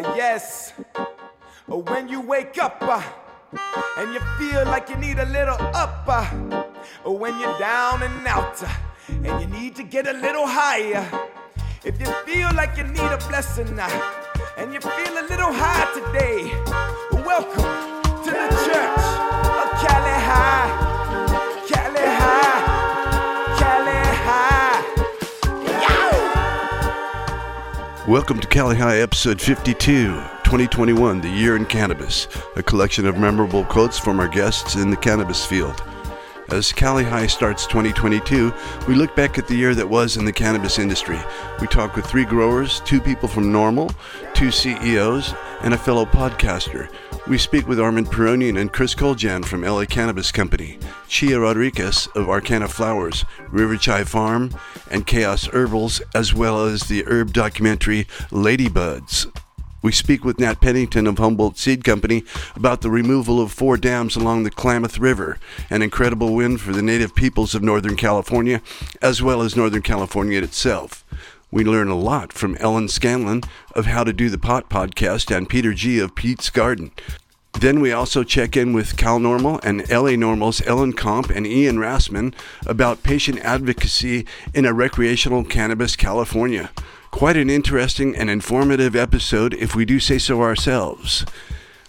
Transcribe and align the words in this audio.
Uh, 0.00 0.14
yes. 0.16 0.72
Uh, 0.96 1.76
When 1.76 2.08
you 2.08 2.22
wake 2.22 2.56
up 2.56 2.78
uh, 2.80 3.02
and 3.98 4.14
you 4.14 4.20
feel 4.38 4.64
like 4.64 4.88
you 4.88 4.96
need 4.96 5.18
a 5.18 5.26
little 5.26 5.60
up, 5.74 6.04
uh, 6.08 6.24
or 7.04 7.18
when 7.18 7.38
you're 7.38 7.58
down 7.58 8.02
and 8.02 8.26
out 8.26 8.62
uh, 8.62 8.68
and 9.08 9.40
you 9.42 9.46
need 9.60 9.76
to 9.76 9.82
get 9.82 10.06
a 10.06 10.14
little 10.14 10.46
higher. 10.46 11.06
If 11.84 12.00
you 12.00 12.06
feel 12.24 12.48
like 12.54 12.78
you 12.78 12.84
need 12.84 13.12
a 13.12 13.18
blessing 13.28 13.78
uh, 13.78 13.88
and 14.56 14.72
you 14.72 14.80
feel 14.80 15.18
a 15.18 15.24
little 15.28 15.52
high 15.52 15.84
today, 15.92 16.48
welcome 17.22 17.68
to 18.24 18.30
the 18.30 18.48
church 18.64 19.04
of 19.60 19.68
Cali 19.84 20.16
High. 20.28 20.89
Welcome 28.10 28.40
to 28.40 28.48
Cali 28.48 28.74
High 28.74 28.98
episode 28.98 29.40
52, 29.40 30.06
2021, 30.42 31.20
the 31.20 31.28
year 31.28 31.54
in 31.54 31.64
cannabis, 31.64 32.26
a 32.56 32.62
collection 32.62 33.06
of 33.06 33.16
memorable 33.16 33.64
quotes 33.64 34.00
from 34.00 34.18
our 34.18 34.26
guests 34.26 34.74
in 34.74 34.90
the 34.90 34.96
cannabis 34.96 35.46
field. 35.46 35.80
As 36.48 36.72
Cali 36.72 37.04
High 37.04 37.28
starts 37.28 37.68
2022, 37.68 38.52
we 38.88 38.96
look 38.96 39.14
back 39.14 39.38
at 39.38 39.46
the 39.46 39.54
year 39.54 39.76
that 39.76 39.88
was 39.88 40.16
in 40.16 40.24
the 40.24 40.32
cannabis 40.32 40.80
industry. 40.80 41.20
We 41.60 41.68
talk 41.68 41.94
with 41.94 42.04
three 42.04 42.24
growers, 42.24 42.80
two 42.80 43.00
people 43.00 43.28
from 43.28 43.52
NORML, 43.52 43.94
two 44.34 44.50
CEOs, 44.50 45.32
and 45.62 45.74
a 45.74 45.78
fellow 45.78 46.04
podcaster. 46.04 46.90
We 47.26 47.38
speak 47.38 47.68
with 47.68 47.78
Armin 47.78 48.06
Peronian 48.06 48.56
and 48.56 48.72
Chris 48.72 48.94
Koljan 48.94 49.44
from 49.44 49.62
LA 49.62 49.84
Cannabis 49.84 50.32
Company, 50.32 50.78
Chia 51.08 51.38
Rodriguez 51.38 52.08
of 52.14 52.28
Arcana 52.28 52.68
Flowers, 52.68 53.24
River 53.50 53.76
Chai 53.76 54.04
Farm, 54.04 54.54
and 54.90 55.06
Chaos 55.06 55.46
Herbals, 55.46 56.00
as 56.14 56.34
well 56.34 56.64
as 56.64 56.82
the 56.82 57.04
herb 57.06 57.32
documentary 57.32 58.04
Ladybuds. 58.30 59.30
We 59.82 59.92
speak 59.92 60.24
with 60.24 60.38
Nat 60.38 60.60
Pennington 60.60 61.06
of 61.06 61.16
Humboldt 61.16 61.56
Seed 61.56 61.84
Company 61.84 62.24
about 62.54 62.82
the 62.82 62.90
removal 62.90 63.40
of 63.40 63.50
four 63.50 63.78
dams 63.78 64.14
along 64.14 64.42
the 64.42 64.50
Klamath 64.50 64.98
River, 64.98 65.38
an 65.70 65.80
incredible 65.80 66.34
win 66.34 66.58
for 66.58 66.72
the 66.72 66.82
native 66.82 67.14
peoples 67.14 67.54
of 67.54 67.62
Northern 67.62 67.96
California, 67.96 68.60
as 69.00 69.22
well 69.22 69.40
as 69.40 69.56
Northern 69.56 69.82
California 69.82 70.42
itself. 70.42 71.04
We 71.52 71.64
learn 71.64 71.88
a 71.88 71.98
lot 71.98 72.32
from 72.32 72.56
Ellen 72.58 72.86
Scanlon 72.86 73.42
of 73.74 73.86
How 73.86 74.04
to 74.04 74.12
Do 74.12 74.30
the 74.30 74.38
Pot 74.38 74.70
podcast 74.70 75.34
and 75.36 75.48
Peter 75.48 75.74
G. 75.74 75.98
of 75.98 76.14
Pete's 76.14 76.48
Garden. 76.48 76.92
Then 77.54 77.80
we 77.80 77.90
also 77.90 78.22
check 78.22 78.56
in 78.56 78.72
with 78.72 78.96
Cal 78.96 79.18
NORML 79.18 79.58
and 79.64 79.80
LA 79.90 80.10
NORML's 80.10 80.64
Ellen 80.64 80.92
Komp 80.92 81.28
and 81.28 81.44
Ian 81.46 81.78
Rassman 81.78 82.34
about 82.66 83.02
patient 83.02 83.40
advocacy 83.40 84.26
in 84.54 84.64
a 84.64 84.72
recreational 84.72 85.42
cannabis 85.42 85.96
California. 85.96 86.70
Quite 87.10 87.36
an 87.36 87.50
interesting 87.50 88.14
and 88.14 88.30
informative 88.30 88.94
episode, 88.94 89.52
if 89.54 89.74
we 89.74 89.84
do 89.84 89.98
say 89.98 90.18
so 90.18 90.42
ourselves. 90.42 91.26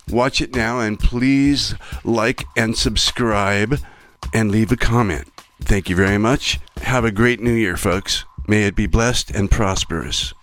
Watch 0.09 0.41
it 0.41 0.55
now 0.55 0.79
and 0.79 0.99
please 0.99 1.75
like 2.03 2.45
and 2.57 2.75
subscribe 2.75 3.77
and 4.33 4.51
leave 4.51 4.71
a 4.71 4.77
comment. 4.77 5.31
Thank 5.61 5.87
you 5.87 5.95
very 5.95 6.17
much. 6.17 6.59
Have 6.77 7.05
a 7.05 7.11
great 7.11 7.39
new 7.39 7.53
year, 7.53 7.77
folks. 7.77 8.25
May 8.51 8.63
it 8.65 8.75
be 8.75 8.85
blessed 8.85 9.31
and 9.31 9.49
prosperous. 9.49 10.33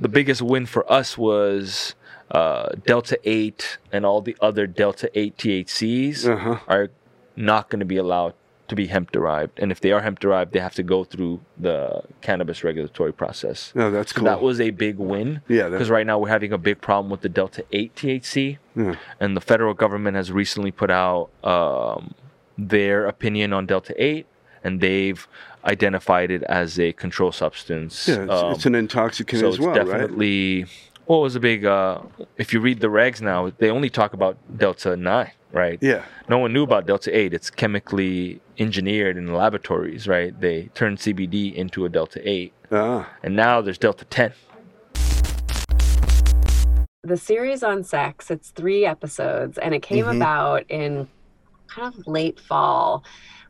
the 0.00 0.08
biggest 0.08 0.42
win 0.42 0.66
for 0.66 0.82
us 0.92 1.16
was 1.16 1.94
uh, 2.32 2.70
Delta 2.84 3.16
8 3.22 3.78
and 3.92 4.04
all 4.04 4.20
the 4.20 4.36
other 4.40 4.66
Delta 4.66 5.08
8 5.14 5.36
THCs 5.36 6.26
Uh-huh. 6.26 6.58
are 6.66 6.88
not 7.36 7.70
going 7.70 7.78
to 7.78 7.86
be 7.86 7.98
allowed 7.98 8.34
to 8.66 8.74
be 8.74 8.88
hemp 8.88 9.12
derived. 9.12 9.56
And 9.60 9.70
if 9.70 9.78
they 9.80 9.92
are 9.92 10.00
hemp 10.00 10.18
derived, 10.18 10.52
they 10.54 10.58
have 10.58 10.74
to 10.74 10.82
go 10.82 11.04
through 11.04 11.40
the 11.56 12.02
cannabis 12.20 12.64
regulatory 12.64 13.12
process. 13.12 13.70
No, 13.76 13.92
that's 13.92 14.12
So 14.12 14.16
cool. 14.22 14.24
that 14.24 14.42
was 14.42 14.60
a 14.60 14.70
big 14.70 14.98
win. 14.98 15.40
Yeah, 15.46 15.68
Because 15.68 15.88
right 15.88 16.04
now 16.04 16.18
we're 16.18 16.30
having 16.30 16.52
a 16.52 16.58
big 16.58 16.80
problem 16.80 17.10
with 17.12 17.20
the 17.20 17.28
Delta 17.28 17.64
8 17.70 17.94
THC. 17.94 18.58
Yeah. 18.74 18.96
And 19.20 19.36
the 19.36 19.40
federal 19.40 19.74
government 19.74 20.16
has 20.16 20.32
recently 20.32 20.72
put 20.72 20.90
out 20.90 21.30
um, 21.44 22.14
their 22.58 23.06
opinion 23.06 23.52
on 23.54 23.64
Delta 23.66 23.94
8. 23.96 24.26
And 24.64 24.80
they've 24.80 25.26
identified 25.64 26.30
it 26.32 26.42
as 26.42 26.78
a 26.80 26.92
control 26.92 27.30
substance. 27.32 28.08
Yeah, 28.08 28.24
it's, 28.24 28.32
um, 28.32 28.52
it's 28.52 28.66
an 28.66 28.74
intoxicant 28.74 29.40
so 29.40 29.48
as 29.48 29.54
it's 29.54 29.64
well, 29.64 29.74
right? 29.76 29.86
definitely 29.86 30.66
what 31.06 31.18
was 31.22 31.34
a 31.36 31.40
big 31.40 31.64
uh 31.64 32.00
if 32.36 32.52
you 32.52 32.60
read 32.60 32.80
the 32.80 32.86
regs 32.88 33.20
now 33.22 33.50
they 33.58 33.70
only 33.70 33.88
talk 33.88 34.12
about 34.12 34.36
delta 34.58 34.94
9 34.94 35.30
right 35.52 35.78
Yeah. 35.80 36.02
no 36.28 36.38
one 36.38 36.52
knew 36.52 36.62
about 36.62 36.86
delta 36.86 37.16
8 37.16 37.32
it's 37.32 37.48
chemically 37.48 38.40
engineered 38.58 39.16
in 39.16 39.32
laboratories 39.32 40.06
right 40.06 40.38
they 40.38 40.64
turn 40.74 40.96
cbd 40.96 41.54
into 41.54 41.86
a 41.86 41.88
delta 41.88 42.20
8 42.28 42.52
Ah, 42.70 43.08
and 43.22 43.34
now 43.34 43.62
there's 43.62 43.78
delta 43.78 44.04
10 44.04 44.32
the 47.04 47.16
series 47.16 47.62
on 47.62 47.82
sex 47.84 48.30
it's 48.30 48.50
three 48.50 48.84
episodes 48.84 49.56
and 49.58 49.74
it 49.74 49.80
came 49.82 50.04
Mhm. 50.04 50.16
about 50.16 50.64
in 50.68 51.08
kind 51.68 51.92
of 51.94 52.06
late 52.06 52.38
fall 52.40 53.04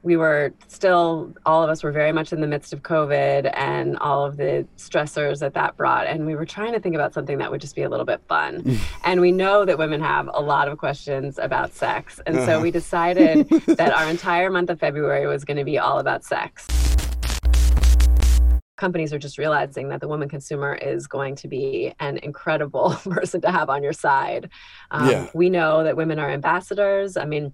we 0.04 0.16
were 0.16 0.54
still 0.68 1.34
all 1.44 1.62
of 1.62 1.68
us 1.70 1.82
were 1.82 1.90
very 1.90 2.12
much 2.12 2.32
in 2.32 2.40
the 2.40 2.46
midst 2.46 2.72
of 2.72 2.82
covid 2.82 3.50
and 3.54 3.98
all 3.98 4.24
of 4.24 4.36
the 4.36 4.66
stressors 4.76 5.40
that 5.40 5.54
that 5.54 5.76
brought 5.76 6.06
and 6.06 6.24
we 6.24 6.34
were 6.36 6.46
trying 6.46 6.72
to 6.72 6.78
think 6.80 6.94
about 6.94 7.12
something 7.12 7.38
that 7.38 7.50
would 7.50 7.60
just 7.60 7.74
be 7.74 7.82
a 7.82 7.88
little 7.88 8.06
bit 8.06 8.20
fun 8.28 8.78
and 9.04 9.20
we 9.20 9.32
know 9.32 9.64
that 9.64 9.76
women 9.76 10.00
have 10.00 10.28
a 10.34 10.40
lot 10.40 10.68
of 10.68 10.78
questions 10.78 11.38
about 11.38 11.72
sex 11.74 12.20
and 12.26 12.36
so 12.36 12.42
Uh-huh. 12.54 12.60
we 12.62 12.70
decided 12.70 13.48
that 13.66 13.92
our 13.92 14.08
entire 14.08 14.50
month 14.50 14.70
of 14.70 14.78
february 14.78 15.26
was 15.26 15.44
going 15.44 15.56
to 15.56 15.64
be 15.64 15.78
all 15.78 15.98
about 15.98 16.24
sex 16.24 16.66
companies 18.76 19.12
are 19.12 19.18
just 19.18 19.38
realizing 19.38 19.88
that 19.88 20.00
the 20.00 20.06
woman 20.06 20.28
consumer 20.28 20.74
is 20.76 21.08
going 21.08 21.34
to 21.34 21.48
be 21.48 21.92
an 21.98 22.16
incredible 22.18 22.90
person 23.10 23.40
to 23.40 23.50
have 23.50 23.68
on 23.68 23.82
your 23.82 23.92
side. 23.92 24.48
Um, 24.92 25.10
Yeah. 25.10 25.26
We 25.34 25.50
know 25.50 25.82
that 25.82 25.96
women 25.96 26.20
are 26.20 26.30
ambassadors. 26.30 27.16
I 27.16 27.24
mean, 27.24 27.52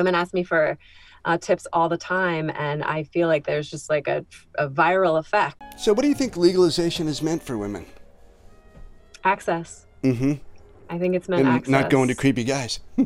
women 0.00 0.14
ask 0.14 0.32
me 0.32 0.42
for 0.42 0.78
uh, 1.24 1.36
tips 1.36 1.66
all 1.72 1.88
the 1.88 1.98
time, 1.98 2.50
and 2.50 2.82
I 2.82 3.04
feel 3.04 3.28
like 3.28 3.44
there's 3.44 3.70
just 3.70 3.90
like 3.90 4.08
a, 4.08 4.24
a 4.56 4.68
viral 4.68 5.18
effect. 5.18 5.62
so 5.76 5.92
what 5.92 6.02
do 6.02 6.08
you 6.08 6.14
think 6.14 6.36
legalization 6.36 7.06
has 7.06 7.20
meant 7.22 7.42
for 7.42 7.58
women? 7.58 7.84
Access. 9.22 9.86
Mm-hmm. 10.02 10.34
I 10.90 10.98
think 10.98 11.14
it's 11.14 11.28
meant 11.28 11.46
And 11.46 11.56
access. 11.56 11.70
not 11.70 11.88
going 11.88 12.08
to 12.08 12.14
creepy 12.16 12.42
guys. 12.44 12.80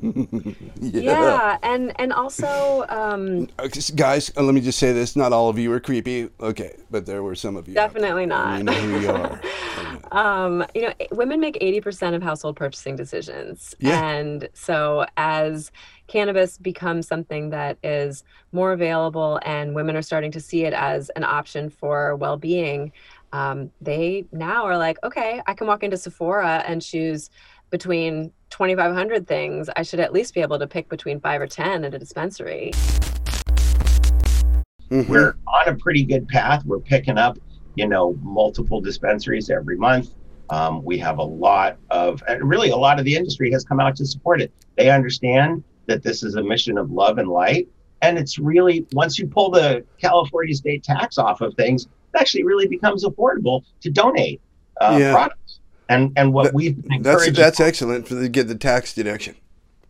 Yeah, 0.81 1.59
and 1.62 1.93
and 2.00 2.12
also 2.12 2.84
um, 2.89 3.49
Uh, 3.59 3.69
Guys, 3.95 4.33
uh, 4.37 4.43
let 4.43 4.55
me 4.55 4.61
just 4.61 4.78
say 4.78 4.93
this: 4.93 5.17
not 5.17 5.33
all 5.33 5.49
of 5.49 5.59
you 5.59 5.71
are 5.72 5.81
creepy. 5.81 6.31
Okay, 6.41 6.77
but 6.91 7.05
there 7.06 7.22
were 7.22 7.34
some 7.34 7.56
of 7.56 7.69
you. 7.69 7.75
Definitely 7.75 8.27
not. 8.27 8.56
We 8.59 8.62
know 8.65 8.72
who 8.72 9.00
you 9.00 9.11
are. 9.11 9.41
um, 10.12 10.65
you 10.75 10.83
know, 10.83 10.93
women 11.12 11.41
make 11.41 11.59
80% 11.61 12.15
of 12.15 12.22
household 12.22 12.56
purchasing 12.56 12.97
decisions. 12.97 13.75
Yeah. 13.78 14.03
And 14.05 14.49
so 14.55 15.06
as 15.16 15.71
cannabis 16.06 16.59
becomes 16.59 17.06
something 17.06 17.51
that 17.51 17.78
is 17.83 18.25
more 18.53 18.72
available 18.72 19.41
and 19.45 19.75
women 19.75 19.97
are 19.97 20.03
starting 20.03 20.31
to 20.33 20.41
see 20.41 20.65
it 20.65 20.72
as 20.72 21.11
an 21.11 21.25
option 21.25 21.71
for 21.71 22.16
well-being, 22.16 22.93
um, 23.33 23.71
they 23.81 24.27
now 24.33 24.65
are 24.65 24.78
like, 24.78 24.99
okay, 25.03 25.43
I 25.47 25.55
can 25.55 25.66
walk 25.66 25.83
into 25.83 25.97
Sephora 25.97 26.62
and 26.66 26.81
choose 26.81 27.31
between 27.78 28.30
2,500 28.50 29.26
things. 29.26 29.68
I 29.74 29.82
should 29.82 29.98
at 29.98 30.12
least 30.12 30.32
be 30.32 30.40
able 30.42 30.60
to 30.60 30.66
pick 30.68 30.88
between 30.88 31.18
five 31.18 31.40
or 31.40 31.48
10 31.48 31.82
at 31.84 31.92
a 31.92 31.98
dispensary. 31.98 32.70
Mhm. 34.90 35.08
we're 35.08 35.34
on 35.48 35.66
a 35.68 35.74
pretty 35.74 36.04
good 36.04 36.28
path. 36.28 36.64
We're 36.64 36.78
picking 36.78 37.18
up, 37.18 37.36
you 37.74 37.88
know, 37.88 38.16
multiple 38.22 38.80
dispensaries 38.80 39.50
every 39.50 39.76
month. 39.76 40.10
Um, 40.50 40.84
we 40.84 40.98
have 40.98 41.18
a 41.18 41.24
lot 41.24 41.78
of, 41.90 42.22
and 42.28 42.48
really 42.48 42.70
a 42.70 42.76
lot 42.76 43.00
of 43.00 43.04
the 43.04 43.16
industry 43.16 43.50
has 43.50 43.64
come 43.64 43.80
out 43.80 43.96
to 43.96 44.06
support 44.06 44.41
it. 44.41 44.52
They 44.76 44.91
understand 44.91 45.64
that 45.86 46.04
this 46.04 46.22
is 46.22 46.36
a 46.36 46.44
mission 46.44 46.78
of 46.78 46.92
love 46.92 47.18
and 47.18 47.28
light. 47.28 47.66
And 48.02 48.18
it's 48.18 48.38
really, 48.38 48.86
once 48.92 49.18
you 49.18 49.26
pull 49.26 49.50
the 49.50 49.84
California 50.00 50.54
state 50.54 50.84
tax 50.84 51.18
off 51.18 51.41
of 51.41 51.54
things, 51.54 51.86
it 51.86 52.20
actually 52.20 52.44
really 52.44 52.68
becomes 52.68 53.04
affordable 53.04 53.62
to 53.80 53.91
donate 53.91 54.41
uh, 54.80 54.97
Yeah. 55.00 55.12
products. 55.12 55.59
And, 55.89 56.13
and 56.16 56.33
what 56.33 56.45
That- 56.45 56.54
we've 56.54 56.81
been 56.83 57.03
That's 57.03 57.31
that's 57.33 57.60
excellent 57.60 58.09
for 58.09 58.15
the 58.15 58.28
get 58.28 58.48
the 58.48 58.54
tax 58.54 58.95
deduction. 58.95 59.34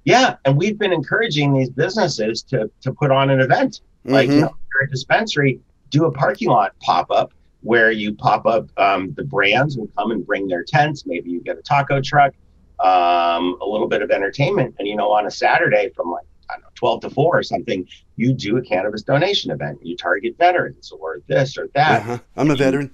yeah, 0.05 0.37
and 0.45 0.57
we've 0.57 0.79
been 0.79 0.93
encouraging 0.93 1.55
these 1.55 1.71
businesses 1.71 2.43
to 2.43 2.71
to 2.83 2.93
put 2.93 3.11
on 3.11 3.31
an 3.31 3.41
event, 3.41 3.81
like 4.05 4.29
you 4.29 4.35
Mhm. 4.37 4.41
know, 4.43 4.55
a 4.83 4.87
dispensary, 4.91 5.61
do 5.91 6.05
a 6.07 6.11
parking 6.13 6.49
lot 6.49 6.73
pop 6.81 7.11
up 7.11 7.33
where 7.63 7.91
you 7.93 8.13
pop 8.15 8.45
up. 8.45 8.69
Um, 8.77 9.13
the 9.17 9.25
brands 9.25 9.79
will 9.79 9.89
come 9.97 10.11
and 10.11 10.27
bring 10.27 10.49
their 10.49 10.65
tents. 10.65 11.05
Maybe 11.07 11.31
you 11.31 11.41
get 11.41 11.57
a 11.59 11.63
taco 11.63 12.01
truck, 12.03 12.35
um, 12.81 13.57
a 13.63 13.65
little 13.67 13.89
bit 13.89 14.03
of 14.03 14.11
entertainment, 14.11 14.75
and 14.79 14.89
you 14.89 14.97
know, 14.97 15.11
on 15.13 15.27
a 15.27 15.31
Saturday 15.31 15.91
from 15.95 16.11
like 16.11 16.27
I 16.51 16.55
don't 16.55 16.63
know, 16.65 16.69
twelve 16.75 17.01
to 17.03 17.11
four 17.11 17.39
or 17.39 17.43
something, 17.43 17.87
you 18.17 18.33
do 18.35 18.57
a 18.59 18.63
cannabis 18.63 19.03
donation 19.03 19.51
event. 19.51 19.79
You 19.83 19.97
target 19.97 20.35
veterans 20.39 20.93
or 20.93 21.21
this 21.29 21.57
or 21.57 21.69
that. 21.75 22.01
Uh-huh. 22.03 22.19
I'm 22.37 22.51
a 22.51 22.57
veteran. 22.57 22.91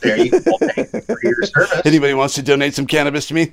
There 0.00 0.16
you 0.18 0.30
go. 0.30 0.38
Thank 0.60 0.92
you 0.92 1.00
for 1.02 1.18
your 1.22 1.42
service. 1.44 1.82
Anybody 1.84 2.14
wants 2.14 2.34
to 2.34 2.42
donate 2.42 2.74
some 2.74 2.86
cannabis 2.86 3.26
to 3.28 3.34
me? 3.34 3.52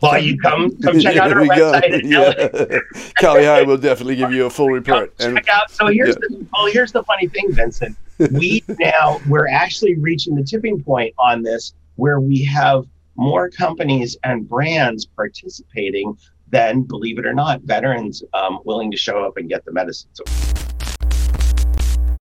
Well, 0.00 0.20
you 0.22 0.38
come 0.38 0.70
come 0.82 0.98
check 1.00 1.16
out 1.16 1.32
our 1.32 1.42
we 1.42 1.48
go. 1.48 1.72
website. 1.72 1.94
And 2.00 2.10
Yeah. 2.10 3.10
Cali 3.18 3.44
High 3.44 3.62
will 3.62 3.76
definitely 3.76 4.16
give 4.16 4.32
you 4.32 4.46
a 4.46 4.50
full 4.50 4.68
report. 4.68 5.14
And 5.20 5.36
check 5.36 5.48
out. 5.48 5.70
So 5.70 5.86
here's 5.88 6.08
Yeah. 6.08 6.14
the 6.28 6.46
well, 6.52 6.66
here's 6.72 6.92
the 6.92 7.02
funny 7.04 7.28
thing, 7.28 7.52
Vincent. 7.52 7.96
we 8.32 8.62
now 8.80 9.20
we're 9.28 9.48
actually 9.48 9.96
reaching 9.96 10.34
the 10.34 10.42
tipping 10.42 10.82
point 10.82 11.14
on 11.18 11.42
this 11.42 11.74
where 11.96 12.20
we 12.20 12.42
have 12.44 12.84
more 13.16 13.48
companies 13.50 14.16
and 14.24 14.48
brands 14.48 15.04
participating 15.06 16.16
than, 16.50 16.82
believe 16.82 17.18
it 17.18 17.26
or 17.26 17.32
not, 17.34 17.60
veterans 17.62 18.22
um, 18.34 18.58
willing 18.64 18.90
to 18.90 18.96
show 18.96 19.24
up 19.24 19.36
and 19.36 19.48
get 19.48 19.64
the 19.64 19.72
medicine. 19.72 20.08
So 20.12 20.24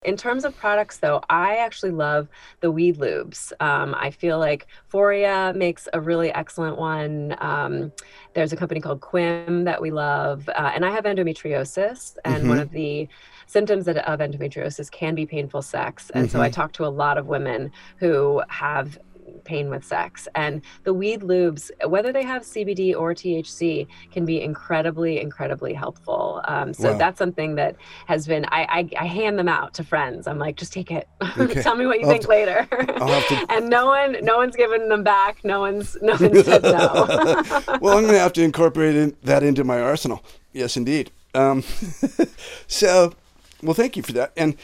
in 0.02 0.16
terms 0.16 0.46
of 0.46 0.56
products, 0.56 0.98
though, 0.98 1.20
I 1.28 1.56
actually 1.56 1.90
love 1.90 2.28
the 2.60 2.70
weed 2.70 2.96
lubes. 2.96 3.52
Um, 3.60 3.94
I 3.98 4.10
feel 4.10 4.38
like 4.38 4.66
Foria 4.90 5.54
makes 5.54 5.88
a 5.92 6.00
really 6.00 6.32
excellent 6.32 6.78
one. 6.78 7.36
Um, 7.38 7.92
there's 8.32 8.52
a 8.52 8.56
company 8.56 8.80
called 8.80 9.00
Quim 9.00 9.64
that 9.66 9.82
we 9.82 9.90
love. 9.90 10.48
Uh, 10.48 10.72
and 10.74 10.86
I 10.86 10.90
have 10.90 11.04
endometriosis, 11.04 12.16
and 12.24 12.36
mm-hmm. 12.36 12.48
one 12.48 12.58
of 12.60 12.70
the 12.70 13.08
symptoms 13.46 13.88
of 13.88 13.96
endometriosis 13.96 14.90
can 14.90 15.14
be 15.14 15.26
painful 15.26 15.60
sex. 15.60 16.10
And 16.14 16.26
mm-hmm. 16.26 16.32
so 16.32 16.40
I 16.40 16.46
mm-hmm. 16.46 16.54
talk 16.54 16.72
to 16.74 16.86
a 16.86 16.88
lot 16.88 17.18
of 17.18 17.26
women 17.26 17.70
who 17.98 18.42
have 18.48 18.98
pain 19.44 19.70
with 19.70 19.84
sex. 19.84 20.28
And 20.34 20.62
the 20.84 20.92
weed 20.92 21.20
lubes, 21.20 21.70
whether 21.86 22.12
they 22.12 22.24
have 22.24 22.42
CBD 22.42 22.94
or 22.96 23.14
THC, 23.14 23.86
can 24.12 24.24
be 24.24 24.42
incredibly, 24.42 25.20
incredibly 25.20 25.74
helpful. 25.74 26.40
Um, 26.44 26.72
so 26.72 26.92
wow. 26.92 26.98
that's 26.98 27.18
something 27.18 27.54
that 27.56 27.76
has 28.06 28.26
been, 28.26 28.44
I, 28.46 28.62
I, 28.98 29.04
I, 29.04 29.06
hand 29.06 29.38
them 29.38 29.48
out 29.48 29.74
to 29.74 29.84
friends. 29.84 30.26
I'm 30.26 30.38
like, 30.38 30.56
just 30.56 30.72
take 30.72 30.90
it. 30.90 31.08
Okay. 31.38 31.62
Tell 31.62 31.74
me 31.74 31.86
what 31.86 32.00
you 32.00 32.06
I'll 32.06 32.12
think 32.12 32.24
to, 32.24 32.28
later. 32.28 32.66
To... 32.70 33.46
and 33.48 33.70
no 33.70 33.86
one, 33.86 34.16
no 34.22 34.36
one's 34.36 34.56
given 34.56 34.88
them 34.88 35.02
back. 35.02 35.42
No 35.44 35.60
one's, 35.60 35.96
no 36.02 36.16
one's 36.20 36.44
said 36.44 36.62
no. 36.62 37.06
well, 37.80 37.96
I'm 37.96 38.02
going 38.02 38.08
to 38.08 38.18
have 38.18 38.32
to 38.34 38.42
incorporate 38.42 38.96
in, 38.96 39.16
that 39.22 39.42
into 39.42 39.64
my 39.64 39.80
arsenal. 39.80 40.24
Yes, 40.52 40.76
indeed. 40.76 41.10
Um, 41.34 41.62
so, 42.66 43.14
well, 43.62 43.74
thank 43.74 43.96
you 43.96 44.02
for 44.02 44.12
that. 44.12 44.32
And 44.36 44.56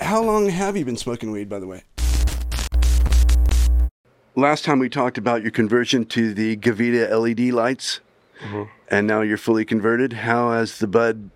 how 0.00 0.22
long 0.22 0.48
have 0.48 0.76
you 0.76 0.84
been 0.84 0.96
smoking 0.96 1.30
weed, 1.30 1.48
by 1.48 1.58
the 1.58 1.66
way? 1.66 1.82
Last 4.34 4.64
time 4.64 4.78
we 4.78 4.88
talked 4.88 5.18
about 5.18 5.42
your 5.42 5.50
conversion 5.50 6.04
to 6.06 6.34
the 6.34 6.56
Gavita 6.56 7.10
LED 7.10 7.52
lights, 7.52 8.00
mm-hmm. 8.40 8.64
and 8.88 9.06
now 9.06 9.20
you're 9.20 9.36
fully 9.36 9.64
converted. 9.64 10.12
How 10.12 10.52
has 10.52 10.78
the 10.78 10.86
bud 10.86 11.30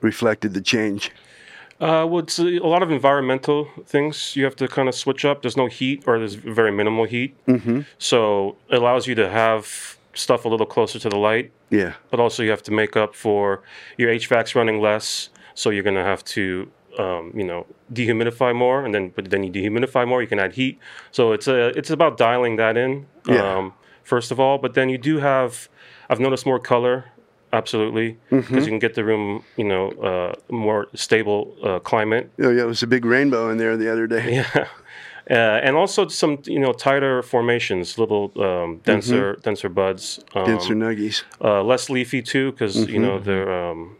reflected 0.00 0.54
the 0.54 0.60
change? 0.60 1.10
Uh, 1.78 2.06
well, 2.08 2.20
it's 2.20 2.38
a, 2.38 2.56
a, 2.56 2.66
lot 2.66 2.82
of 2.82 2.90
environmental 2.90 3.68
things 3.84 4.34
you 4.34 4.44
have 4.44 4.56
to 4.56 4.66
kind 4.66 4.88
of 4.88 4.94
switch 4.94 5.26
up. 5.26 5.42
There's 5.42 5.58
no 5.58 5.66
heat, 5.66 6.04
or 6.06 6.18
there's 6.18 6.34
very 6.34 6.72
minimal 6.72 7.04
heat, 7.04 7.36
mm-hmm. 7.46 7.82
so 7.98 8.56
it 8.70 8.76
allows 8.76 9.06
you 9.06 9.14
to 9.16 9.28
have 9.28 9.98
stuff 10.14 10.46
a 10.46 10.48
little 10.48 10.66
closer 10.66 10.98
to 10.98 11.08
the 11.08 11.18
light. 11.18 11.52
Yeah. 11.68 11.94
But 12.10 12.18
also, 12.18 12.42
you 12.42 12.50
have 12.50 12.62
to 12.64 12.72
make 12.72 12.96
up 12.96 13.14
for 13.14 13.62
your 13.98 14.10
HVAC's 14.10 14.54
running 14.54 14.80
less, 14.80 15.28
so 15.54 15.68
you're 15.68 15.82
going 15.82 15.96
to 15.96 16.04
have 16.04 16.24
to 16.24 16.70
um, 16.98 17.32
you 17.34 17.44
know 17.44 17.66
dehumidify 17.92 18.54
more, 18.54 18.84
and 18.84 18.94
then 18.94 19.12
but 19.14 19.30
then 19.30 19.42
you 19.44 19.52
dehumidify 19.52 20.06
more, 20.06 20.20
you 20.22 20.28
can 20.28 20.38
add 20.38 20.54
heat. 20.54 20.78
So 21.10 21.32
it's 21.32 21.48
a 21.48 21.68
it's 21.78 21.90
about 21.90 22.16
dialing 22.16 22.56
that 22.56 22.76
in 22.76 23.06
yeah. 23.26 23.56
um, 23.56 23.74
first 24.02 24.30
of 24.30 24.40
all. 24.40 24.58
But 24.58 24.74
then 24.74 24.88
you 24.88 24.98
do 24.98 25.18
have 25.18 25.68
I've 26.08 26.20
noticed 26.20 26.46
more 26.46 26.58
color, 26.58 27.06
absolutely, 27.52 28.18
because 28.30 28.46
mm-hmm. 28.46 28.58
you 28.58 28.66
can 28.66 28.78
get 28.78 28.94
the 28.94 29.04
room 29.04 29.44
you 29.56 29.64
know 29.64 29.90
uh, 29.90 30.34
more 30.50 30.88
stable 30.94 31.56
uh, 31.62 31.78
climate. 31.80 32.30
Oh 32.40 32.50
yeah, 32.50 32.62
it 32.62 32.66
was 32.66 32.82
a 32.82 32.86
big 32.86 33.04
rainbow 33.04 33.50
in 33.50 33.58
there 33.58 33.76
the 33.76 33.90
other 33.90 34.06
day. 34.06 34.44
Yeah. 34.54 34.68
Uh, 35.28 35.58
and 35.64 35.74
also 35.74 36.06
some 36.06 36.38
you 36.44 36.60
know 36.60 36.72
tighter 36.72 37.20
formations, 37.20 37.98
little 37.98 38.30
um, 38.40 38.78
denser 38.84 39.32
mm-hmm. 39.32 39.40
denser 39.40 39.68
buds, 39.68 40.20
um, 40.36 40.46
denser 40.46 40.74
nuggies, 40.74 41.24
uh, 41.40 41.64
less 41.64 41.90
leafy 41.90 42.22
too, 42.22 42.52
because 42.52 42.76
mm-hmm. 42.76 42.92
you 42.92 43.00
know 43.00 43.18
they're 43.18 43.52
um, 43.52 43.96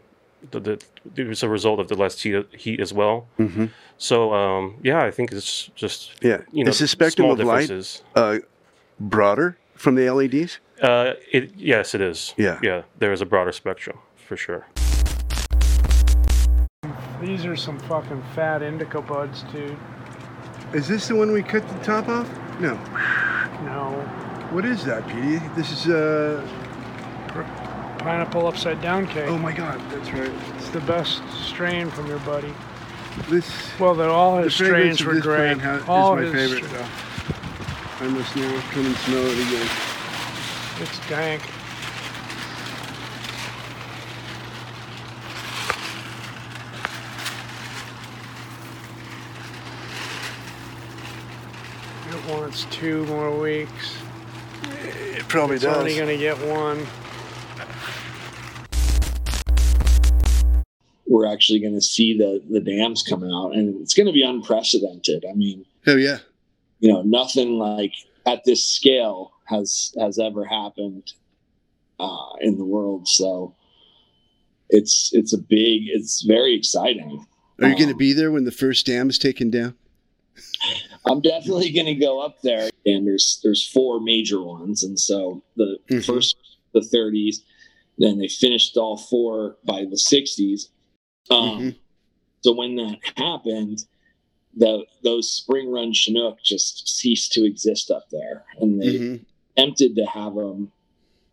the, 0.51 0.59
the, 0.59 0.83
it 1.15 1.27
was 1.27 1.43
a 1.43 1.49
result 1.49 1.79
of 1.79 1.87
the 1.87 1.95
less 1.95 2.21
heat, 2.21 2.45
heat 2.51 2.79
as 2.79 2.93
well. 2.93 3.27
Mm-hmm. 3.39 3.65
So 3.97 4.33
um, 4.33 4.77
yeah, 4.83 5.03
I 5.03 5.11
think 5.11 5.31
it's 5.31 5.67
just 5.75 6.11
yeah. 6.21 6.41
You 6.51 6.63
know, 6.63 6.69
is 6.69 6.79
the 6.79 6.87
spectrum 6.87 7.29
of 7.29 7.39
light 7.39 8.01
uh, 8.15 8.39
broader 8.99 9.57
from 9.75 9.95
the 9.95 10.09
LEDs? 10.09 10.59
Uh, 10.81 11.13
it 11.31 11.55
yes, 11.55 11.95
it 11.95 12.01
is. 12.01 12.33
Yeah, 12.37 12.59
yeah. 12.61 12.83
There 12.99 13.11
is 13.11 13.21
a 13.21 13.25
broader 13.25 13.51
spectrum 13.51 13.99
for 14.15 14.37
sure. 14.37 14.67
These 17.21 17.45
are 17.45 17.55
some 17.55 17.79
fucking 17.79 18.23
fat 18.35 18.61
indica 18.61 19.01
buds, 19.01 19.43
dude. 19.51 19.77
Is 20.73 20.87
this 20.87 21.07
the 21.07 21.15
one 21.15 21.31
we 21.31 21.41
cut 21.41 21.67
the 21.67 21.83
top 21.83 22.07
off? 22.07 22.29
No. 22.59 22.75
No. 23.63 23.91
What 24.51 24.65
is 24.65 24.85
that, 24.85 25.07
Petey? 25.07 25.39
This 25.55 25.71
is 25.71 25.87
uh 25.87 26.45
pineapple 28.07 28.47
upside 28.47 28.81
down 28.81 29.05
cake. 29.05 29.27
Oh 29.27 29.37
my 29.37 29.51
god, 29.51 29.81
that's 29.91 30.09
right. 30.11 30.31
It's 30.55 30.69
the 30.69 30.79
best 30.81 31.21
strain 31.33 31.89
from 31.89 32.07
your 32.07 32.19
buddy. 32.19 32.53
This 33.27 33.77
well, 33.79 33.95
that 33.95 34.07
all 34.07 34.37
his 34.37 34.53
strains 34.53 35.03
were 35.03 35.19
great. 35.19 35.57
Ha- 35.57 35.83
all 35.89 36.17
is 36.17 36.31
my 36.31 36.39
favorite. 36.39 36.63
Stra- 36.63 36.89
I 37.99 38.07
must 38.07 38.33
now 38.35 38.61
come 38.71 38.85
and 38.85 38.95
smell 38.95 39.25
it 39.25 39.33
again. 39.33 39.69
It's 40.79 41.09
dank. 41.09 41.41
It 52.09 52.31
wants 52.31 52.65
two 52.71 53.05
more 53.07 53.37
weeks. 53.37 53.97
It 54.63 55.27
probably 55.27 55.55
it's 55.57 55.65
does. 55.65 55.75
It's 55.75 55.79
only 55.81 55.95
going 55.95 56.07
to 56.07 56.17
get 56.17 56.37
one. 56.47 56.87
We're 61.09 61.31
actually 61.31 61.59
going 61.59 61.73
to 61.73 61.81
see 61.81 62.17
the 62.17 62.43
the 62.49 62.59
dams 62.59 63.03
come 63.03 63.23
out, 63.23 63.53
and 63.53 63.81
it's 63.81 63.93
going 63.93 64.07
to 64.07 64.13
be 64.13 64.23
unprecedented. 64.23 65.25
I 65.29 65.33
mean, 65.33 65.65
oh 65.85 65.95
yeah, 65.95 66.19
you 66.79 66.91
know, 66.91 67.01
nothing 67.01 67.57
like 67.57 67.93
at 68.25 68.43
this 68.45 68.65
scale 68.65 69.31
has 69.45 69.93
has 69.99 70.19
ever 70.19 70.45
happened 70.45 71.13
uh, 71.99 72.33
in 72.41 72.57
the 72.57 72.65
world. 72.65 73.07
So 73.07 73.55
it's 74.69 75.11
it's 75.13 75.33
a 75.33 75.37
big, 75.37 75.83
it's 75.87 76.23
very 76.23 76.55
exciting. 76.55 77.25
Are 77.59 77.67
you 77.67 77.73
um, 77.73 77.79
going 77.79 77.89
to 77.89 77.95
be 77.95 78.13
there 78.13 78.31
when 78.31 78.43
the 78.43 78.51
first 78.51 78.85
dam 78.85 79.09
is 79.09 79.17
taken 79.17 79.49
down? 79.49 79.75
I'm 81.05 81.21
definitely 81.21 81.71
going 81.71 81.85
to 81.85 81.95
go 81.95 82.19
up 82.19 82.41
there, 82.41 82.69
and 82.85 83.07
there's 83.07 83.39
there's 83.43 83.65
four 83.65 83.99
major 83.99 84.41
ones, 84.41 84.83
and 84.83 84.99
so 84.99 85.41
the 85.55 85.77
mm-hmm. 85.89 85.99
first 86.01 86.35
the 86.73 86.81
30s, 86.81 87.37
then 87.97 88.19
they 88.19 88.27
finished 88.27 88.77
all 88.77 88.97
four 88.97 89.57
by 89.65 89.81
the 89.81 89.95
60s, 89.95 90.67
um, 91.29 91.59
mm-hmm. 91.59 91.69
So 92.41 92.53
when 92.53 92.75
that 92.75 92.99
happened, 93.15 93.79
the 94.55 94.85
those 95.03 95.31
spring 95.31 95.71
run 95.71 95.93
Chinook 95.93 96.37
just 96.43 96.87
ceased 96.87 97.33
to 97.33 97.45
exist 97.45 97.91
up 97.91 98.05
there, 98.11 98.45
and 98.59 98.81
they 98.81 98.97
mm-hmm. 98.97 99.23
attempted 99.55 99.95
to 99.95 100.05
have 100.05 100.35
them 100.35 100.71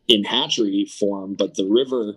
in 0.08 0.24
hatchery 0.24 0.86
form, 0.86 1.34
but 1.34 1.54
the 1.54 1.66
river 1.66 2.16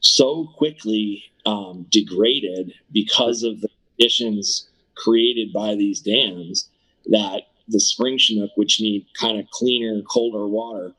so 0.00 0.46
quickly 0.56 1.24
um, 1.46 1.86
degraded 1.90 2.74
because 2.92 3.42
of 3.42 3.60
the 3.60 3.68
conditions 3.96 4.68
created 4.94 5.52
by 5.52 5.74
these 5.74 6.00
dams 6.00 6.68
that 7.06 7.42
the 7.68 7.80
spring 7.80 8.18
Chinook, 8.18 8.50
which 8.56 8.80
need 8.80 9.06
kind 9.18 9.38
of 9.38 9.48
cleaner, 9.50 10.02
colder 10.02 10.46
water, 10.46 10.92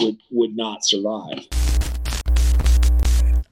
would 0.00 0.18
would 0.30 0.56
not 0.56 0.84
survive. 0.84 1.46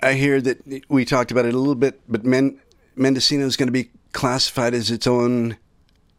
I 0.03 0.15
hear 0.15 0.41
that 0.41 0.85
we 0.89 1.05
talked 1.05 1.31
about 1.31 1.45
it 1.45 1.55
a 1.55 1.59
little 1.59 1.75
bit, 1.75 2.01
but 2.09 2.25
Men- 2.25 2.61
Mendocino 2.97 3.47
is 3.47 3.57
going 3.57 3.69
to 3.69 3.73
be 3.73 3.91
classified 4.13 4.75
as 4.75 4.91
its 4.91 5.07
own 5.07 5.57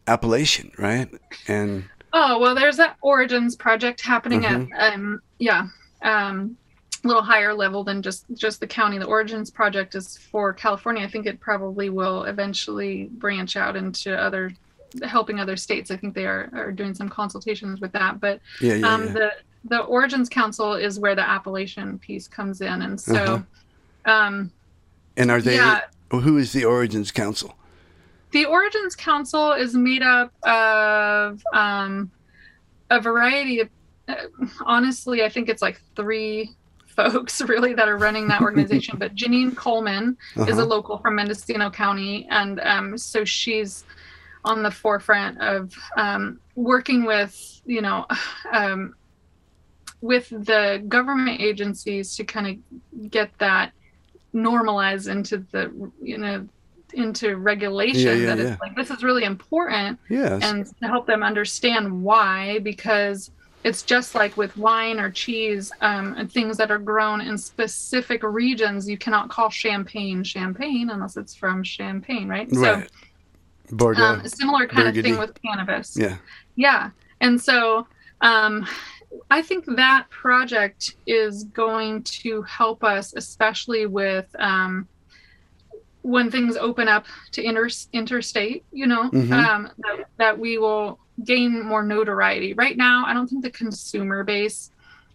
appellation, 0.07 0.71
right? 0.77 1.09
And 1.47 1.85
oh 2.13 2.39
well, 2.39 2.55
there's 2.55 2.77
that 2.77 2.97
Origins 3.01 3.55
project 3.55 4.01
happening 4.01 4.41
mm-hmm. 4.41 4.73
at 4.73 4.93
um, 4.93 5.21
yeah, 5.39 5.67
um, 6.01 6.57
a 7.03 7.07
little 7.07 7.23
higher 7.23 7.53
level 7.53 7.83
than 7.83 8.01
just 8.01 8.25
just 8.33 8.59
the 8.59 8.67
county. 8.67 8.97
The 8.97 9.05
Origins 9.05 9.49
project 9.49 9.95
is 9.95 10.17
for 10.17 10.53
California. 10.53 11.03
I 11.03 11.09
think 11.09 11.25
it 11.25 11.39
probably 11.39 11.89
will 11.89 12.23
eventually 12.23 13.05
branch 13.13 13.55
out 13.55 13.75
into 13.75 14.15
other 14.15 14.51
helping 15.03 15.39
other 15.39 15.55
states. 15.55 15.89
I 15.89 15.97
think 15.97 16.13
they 16.13 16.25
are, 16.25 16.49
are 16.53 16.71
doing 16.71 16.93
some 16.93 17.09
consultations 17.09 17.79
with 17.79 17.93
that. 17.93 18.19
But 18.19 18.41
yeah, 18.59 18.75
yeah, 18.75 18.93
um, 18.93 19.07
yeah. 19.07 19.13
the 19.13 19.31
the 19.65 19.79
Origins 19.81 20.29
Council 20.29 20.73
is 20.73 20.99
where 20.99 21.15
the 21.15 21.27
appellation 21.27 21.99
piece 21.99 22.27
comes 22.27 22.61
in, 22.61 22.81
and 22.81 22.99
so. 22.99 23.15
Uh-huh 23.15 23.43
um, 24.05 24.51
and 25.17 25.31
are 25.31 25.41
they? 25.41 25.55
Yeah, 25.55 25.81
who 26.09 26.37
is 26.37 26.53
the 26.53 26.65
Origins 26.65 27.11
Council? 27.11 27.55
The 28.31 28.45
Origins 28.45 28.95
Council 28.95 29.51
is 29.53 29.75
made 29.75 30.03
up 30.03 30.33
of 30.43 31.43
um, 31.53 32.11
a 32.89 32.99
variety 32.99 33.59
of. 33.61 33.69
Uh, 34.07 34.15
honestly, 34.65 35.23
I 35.23 35.29
think 35.29 35.47
it's 35.47 35.61
like 35.61 35.81
three 35.95 36.51
folks 36.87 37.41
really 37.47 37.73
that 37.73 37.87
are 37.87 37.97
running 37.97 38.27
that 38.27 38.41
organization. 38.41 38.97
but 38.97 39.15
Genine 39.15 39.55
Coleman 39.55 40.17
uh-huh. 40.35 40.49
is 40.49 40.57
a 40.57 40.61
uh-huh. 40.61 40.69
local 40.69 40.97
from 40.97 41.15
Mendocino 41.15 41.69
County, 41.69 42.27
and 42.29 42.59
um, 42.61 42.97
so 42.97 43.23
she's 43.25 43.83
on 44.43 44.63
the 44.63 44.71
forefront 44.71 45.39
of 45.39 45.73
um, 45.97 46.39
working 46.55 47.05
with 47.05 47.61
you 47.65 47.81
know 47.81 48.05
um, 48.53 48.95
with 50.01 50.29
the 50.29 50.83
government 50.87 51.39
agencies 51.41 52.15
to 52.15 52.23
kind 52.23 52.47
of 52.47 53.11
get 53.11 53.31
that 53.37 53.71
normalize 54.33 55.09
into 55.09 55.37
the 55.51 55.71
you 56.01 56.17
know 56.17 56.47
into 56.93 57.37
regulation 57.37 58.01
Yeah, 58.01 58.13
yeah, 58.13 58.35
that 58.35 58.37
yeah. 58.43 58.51
it's 58.51 58.61
like 58.61 58.75
this 58.75 58.89
is 58.89 59.03
really 59.03 59.23
important 59.23 59.97
Yes. 60.09 60.41
and 60.43 60.65
to 60.65 60.87
help 60.87 61.07
them 61.07 61.23
understand 61.23 62.03
why 62.03 62.59
because 62.59 63.31
it's 63.63 63.83
just 63.83 64.15
like 64.15 64.35
with 64.37 64.57
wine 64.57 64.99
or 64.99 65.09
cheese 65.11 65.71
um, 65.81 66.15
and 66.17 66.31
things 66.31 66.57
that 66.57 66.71
are 66.71 66.79
grown 66.79 67.21
in 67.21 67.37
specific 67.37 68.23
regions 68.23 68.89
you 68.89 68.97
cannot 68.97 69.29
call 69.29 69.49
champagne 69.49 70.23
champagne 70.23 70.89
unless 70.89 71.15
it's 71.15 71.35
from 71.35 71.63
champagne 71.63 72.27
right 72.27 72.47
right. 72.51 72.89
Bordeaux. 73.71 74.03
um, 74.03 74.27
similar 74.27 74.67
kind 74.67 74.87
of 74.89 75.01
thing 75.03 75.17
with 75.17 75.39
cannabis 75.41 75.95
yeah. 75.97 76.17
yeah. 76.55 76.89
And 77.21 77.39
so 77.39 77.87
um, 78.21 78.67
I 79.31 79.41
think 79.41 79.63
that 79.77 80.09
project 80.09 80.95
is 81.07 81.45
going 81.45 82.03
to 82.03 82.41
help 82.41 82.83
us, 82.83 83.13
especially 83.15 83.85
with 83.85 84.27
um, 84.37 84.89
when 86.01 86.29
things 86.29 86.57
open 86.57 86.89
up 86.89 87.05
to 87.31 87.41
inter- 87.41 87.69
interstate, 87.93 88.65
you 88.73 88.87
know, 88.87 89.09
Mhm. 89.09 89.31
um, 89.31 89.69
that, 89.77 90.05
that 90.17 90.37
we 90.37 90.57
will 90.57 90.99
gain 91.23 91.63
more 91.63 91.81
notoriety. 91.81 92.53
Right 92.55 92.75
now, 92.75 93.05
I 93.07 93.13
don't 93.13 93.25
think 93.25 93.41
the 93.41 93.51
consumer 93.51 94.25
base 94.25 94.69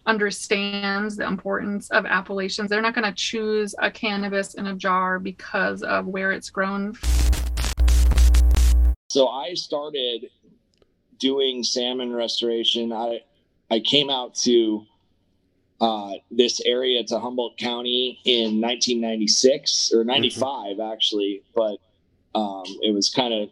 understands 0.06 1.16
the 1.16 1.26
importance 1.26 1.90
of 1.90 2.06
appellations. 2.06 2.70
They're 2.70 2.80
not 2.80 2.94
going 2.94 3.04
to 3.04 3.12
choose 3.14 3.74
a 3.78 3.90
cannabis 3.90 4.54
in 4.54 4.66
a 4.68 4.74
jar 4.74 5.18
because 5.18 5.82
of 5.82 6.06
where 6.06 6.32
it's 6.32 6.48
grown 6.48 6.94
So 9.10 9.28
I 9.28 9.52
started 9.54 10.30
doing 11.18 11.62
salmon 11.62 12.14
restoration. 12.14 12.92
I 12.92 13.20
I 13.70 13.80
came 13.80 14.10
out 14.10 14.34
to 14.44 14.84
uh, 15.80 16.12
this 16.30 16.60
area 16.64 17.04
to 17.04 17.18
Humboldt 17.18 17.58
County 17.58 18.20
in 18.24 18.60
1996 18.60 19.92
or 19.94 20.04
95 20.04 20.80
actually, 20.80 21.42
but 21.54 21.78
um, 22.34 22.64
it 22.82 22.94
was 22.94 23.10
kind 23.10 23.34
of 23.34 23.50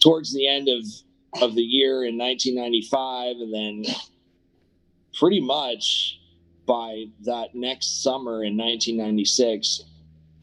towards 0.00 0.32
the 0.32 0.48
end 0.48 0.68
of 0.68 0.84
of 1.42 1.54
the 1.54 1.62
year 1.62 2.04
in 2.04 2.16
1995, 2.16 3.36
and 3.36 3.54
then 3.54 3.94
pretty 5.18 5.40
much 5.40 6.20
by 6.66 7.04
that 7.24 7.54
next 7.54 8.02
summer 8.02 8.44
in 8.44 8.56
1996, 8.56 9.82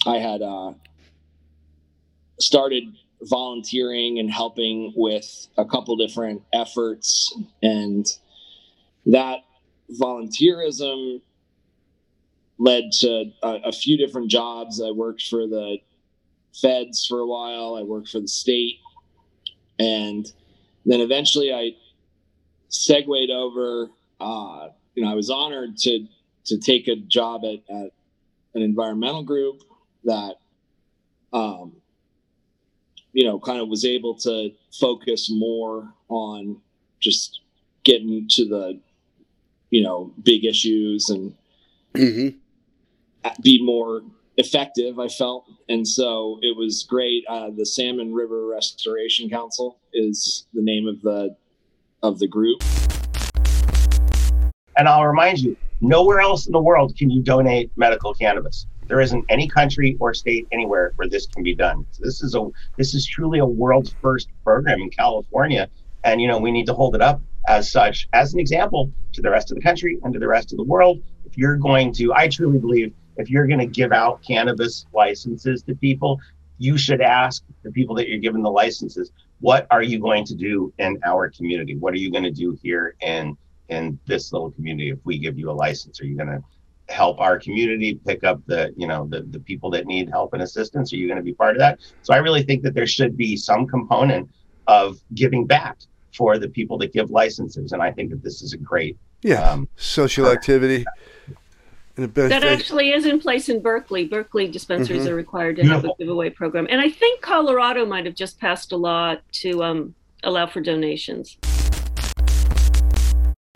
I 0.05 0.17
had 0.17 0.41
uh, 0.41 0.73
started 2.39 2.83
volunteering 3.21 4.19
and 4.19 4.29
helping 4.29 4.93
with 4.95 5.47
a 5.57 5.65
couple 5.65 5.95
different 5.95 6.43
efforts 6.53 7.35
and 7.63 8.05
that 9.07 9.39
volunteerism 9.99 11.21
led 12.57 12.83
to 12.99 13.31
a, 13.43 13.49
a 13.65 13.71
few 13.71 13.97
different 13.97 14.31
jobs. 14.31 14.81
I 14.81 14.91
worked 14.91 15.23
for 15.23 15.47
the 15.47 15.77
feds 16.53 17.05
for 17.05 17.19
a 17.19 17.27
while. 17.27 17.75
I 17.75 17.83
worked 17.83 18.09
for 18.09 18.19
the 18.19 18.27
state. 18.27 18.79
And 19.77 20.25
then 20.85 21.01
eventually 21.01 21.51
i 21.51 21.71
segued 22.69 23.31
over 23.31 23.89
uh, 24.19 24.69
you 24.93 25.03
know 25.03 25.11
i 25.11 25.15
was 25.15 25.29
honored 25.29 25.77
to 25.77 26.07
to 26.45 26.59
take 26.59 26.87
a 26.87 26.95
job 26.95 27.43
at, 27.43 27.75
at 27.75 27.91
an 28.53 28.61
environmental 28.61 29.23
group 29.23 29.61
that 30.03 30.35
um, 31.33 31.73
you 33.15 33.25
know, 33.25 33.39
kind 33.39 33.59
of 33.59 33.69
was 33.69 33.85
able 33.85 34.15
to 34.15 34.51
focus 34.79 35.29
more 35.31 35.93
on 36.09 36.61
just 36.99 37.41
getting 37.83 38.27
to 38.29 38.45
the, 38.45 38.79
you 39.69 39.83
know, 39.83 40.13
big 40.23 40.45
issues 40.45 41.09
and 41.09 41.33
hmm 41.95 42.29
be 43.41 43.63
more 43.63 44.01
effective. 44.37 44.99
I 44.99 45.07
felt, 45.07 45.45
and 45.69 45.87
so 45.87 46.39
it 46.41 46.55
was 46.57 46.85
great. 46.87 47.23
Uh, 47.27 47.49
the 47.55 47.65
Salmon 47.65 48.13
River 48.13 48.45
Restoration 48.47 49.29
Council 49.29 49.79
is 49.93 50.45
the 50.53 50.61
name 50.61 50.87
of 50.87 51.01
the 51.01 51.35
of 52.03 52.19
the 52.19 52.27
group. 52.27 52.61
And 54.77 54.89
I'll 54.89 55.05
remind 55.05 55.39
you, 55.39 55.55
nowhere 55.81 56.19
else 56.19 56.45
in 56.47 56.51
the 56.51 56.61
world 56.61 56.95
can 56.97 57.09
you 57.09 57.21
donate 57.21 57.71
medical 57.77 58.13
cannabis. 58.13 58.67
There 58.87 58.99
isn't 58.99 59.25
any 59.29 59.47
country 59.47 59.97
or 59.99 60.13
state 60.13 60.47
anywhere 60.51 60.91
where 60.97 61.07
this 61.07 61.25
can 61.25 61.43
be 61.43 61.55
done. 61.55 61.85
So 61.91 62.03
this 62.03 62.21
is 62.21 62.35
a 62.35 62.47
this 62.77 62.93
is 62.93 63.07
truly 63.07 63.39
a 63.39 63.45
world's 63.45 63.95
first 64.01 64.29
program 64.43 64.81
in 64.81 64.89
California, 64.89 65.69
and 66.03 66.21
you 66.21 66.27
know 66.27 66.37
we 66.37 66.51
need 66.51 66.65
to 66.67 66.73
hold 66.73 66.95
it 66.95 67.01
up 67.01 67.21
as 67.47 67.71
such 67.71 68.07
as 68.13 68.33
an 68.33 68.39
example 68.39 68.91
to 69.13 69.21
the 69.21 69.29
rest 69.29 69.51
of 69.51 69.55
the 69.55 69.61
country 69.61 69.99
and 70.03 70.13
to 70.13 70.19
the 70.19 70.27
rest 70.27 70.51
of 70.51 70.57
the 70.57 70.63
world. 70.63 71.01
If 71.25 71.37
you're 71.37 71.57
going 71.57 71.93
to, 71.93 72.13
I 72.13 72.27
truly 72.27 72.59
believe, 72.59 72.93
if 73.17 73.29
you're 73.29 73.47
going 73.47 73.59
to 73.59 73.65
give 73.65 73.91
out 73.91 74.21
cannabis 74.23 74.85
licenses 74.93 75.63
to 75.63 75.75
people, 75.75 76.19
you 76.57 76.77
should 76.77 77.01
ask 77.01 77.43
the 77.63 77.71
people 77.71 77.95
that 77.95 78.07
you're 78.07 78.19
giving 78.19 78.41
the 78.41 78.51
licenses, 78.51 79.11
what 79.39 79.67
are 79.71 79.83
you 79.83 79.99
going 79.99 80.25
to 80.25 80.35
do 80.35 80.73
in 80.79 80.97
our 81.03 81.29
community? 81.29 81.75
What 81.75 81.93
are 81.93 81.97
you 81.97 82.11
going 82.11 82.23
to 82.23 82.31
do 82.31 82.57
here 82.61 82.95
in 83.01 83.37
in 83.67 83.99
this 84.05 84.31
little 84.31 84.51
community 84.51 84.89
if 84.89 84.99
we 85.03 85.17
give 85.17 85.39
you 85.39 85.49
a 85.49 85.53
license? 85.53 85.99
Are 85.99 86.05
you 86.05 86.15
going 86.15 86.29
to 86.29 86.41
help 86.89 87.19
our 87.19 87.39
community 87.39 87.95
pick 88.05 88.23
up 88.23 88.39
the 88.45 88.73
you 88.77 88.87
know 88.87 89.07
the, 89.07 89.23
the 89.23 89.39
people 89.39 89.69
that 89.71 89.87
need 89.87 90.09
help 90.09 90.33
and 90.33 90.43
assistance 90.43 90.93
are 90.93 90.97
you 90.97 91.07
going 91.07 91.17
to 91.17 91.23
be 91.23 91.33
part 91.33 91.55
of 91.55 91.59
that 91.59 91.79
so 92.03 92.13
i 92.13 92.17
really 92.17 92.43
think 92.43 92.61
that 92.61 92.75
there 92.75 92.85
should 92.85 93.17
be 93.17 93.35
some 93.35 93.65
component 93.65 94.29
of 94.67 94.99
giving 95.15 95.47
back 95.47 95.77
for 96.15 96.37
the 96.39 96.47
people 96.49 96.77
that 96.77 96.93
give 96.93 97.11
licenses 97.11 97.71
and 97.73 97.81
i 97.81 97.91
think 97.91 98.09
that 98.09 98.23
this 98.23 98.41
is 98.41 98.53
a 98.53 98.57
great 98.57 98.97
Yeah. 99.23 99.51
um, 99.51 99.67
Social 99.75 100.27
activity. 100.27 100.85
And 101.97 102.13
best 102.13 102.29
That 102.29 102.43
actually 102.43 102.91
is 102.91 103.05
in 103.05 103.19
place 103.21 103.47
in 103.49 103.61
Berkeley. 103.61 104.05
Berkeley 104.05 104.47
dispensaries 104.49 105.05
Mhm. 105.05 105.11
are 105.11 105.15
required 105.15 105.55
to 105.55 105.63
have 105.63 105.85
a 105.85 105.91
giveaway 105.97 106.29
program. 106.29 106.67
And 106.69 106.81
I 106.81 106.89
think 106.89 107.21
Colorado 107.21 107.85
might 107.85 108.05
have 108.05 108.15
just 108.15 108.37
passed 108.39 108.73
a 108.73 108.75
law 108.75 109.15
to 109.41 109.63
um, 109.63 109.95
allow 110.23 110.45
for 110.45 110.59
donations. 110.59 111.37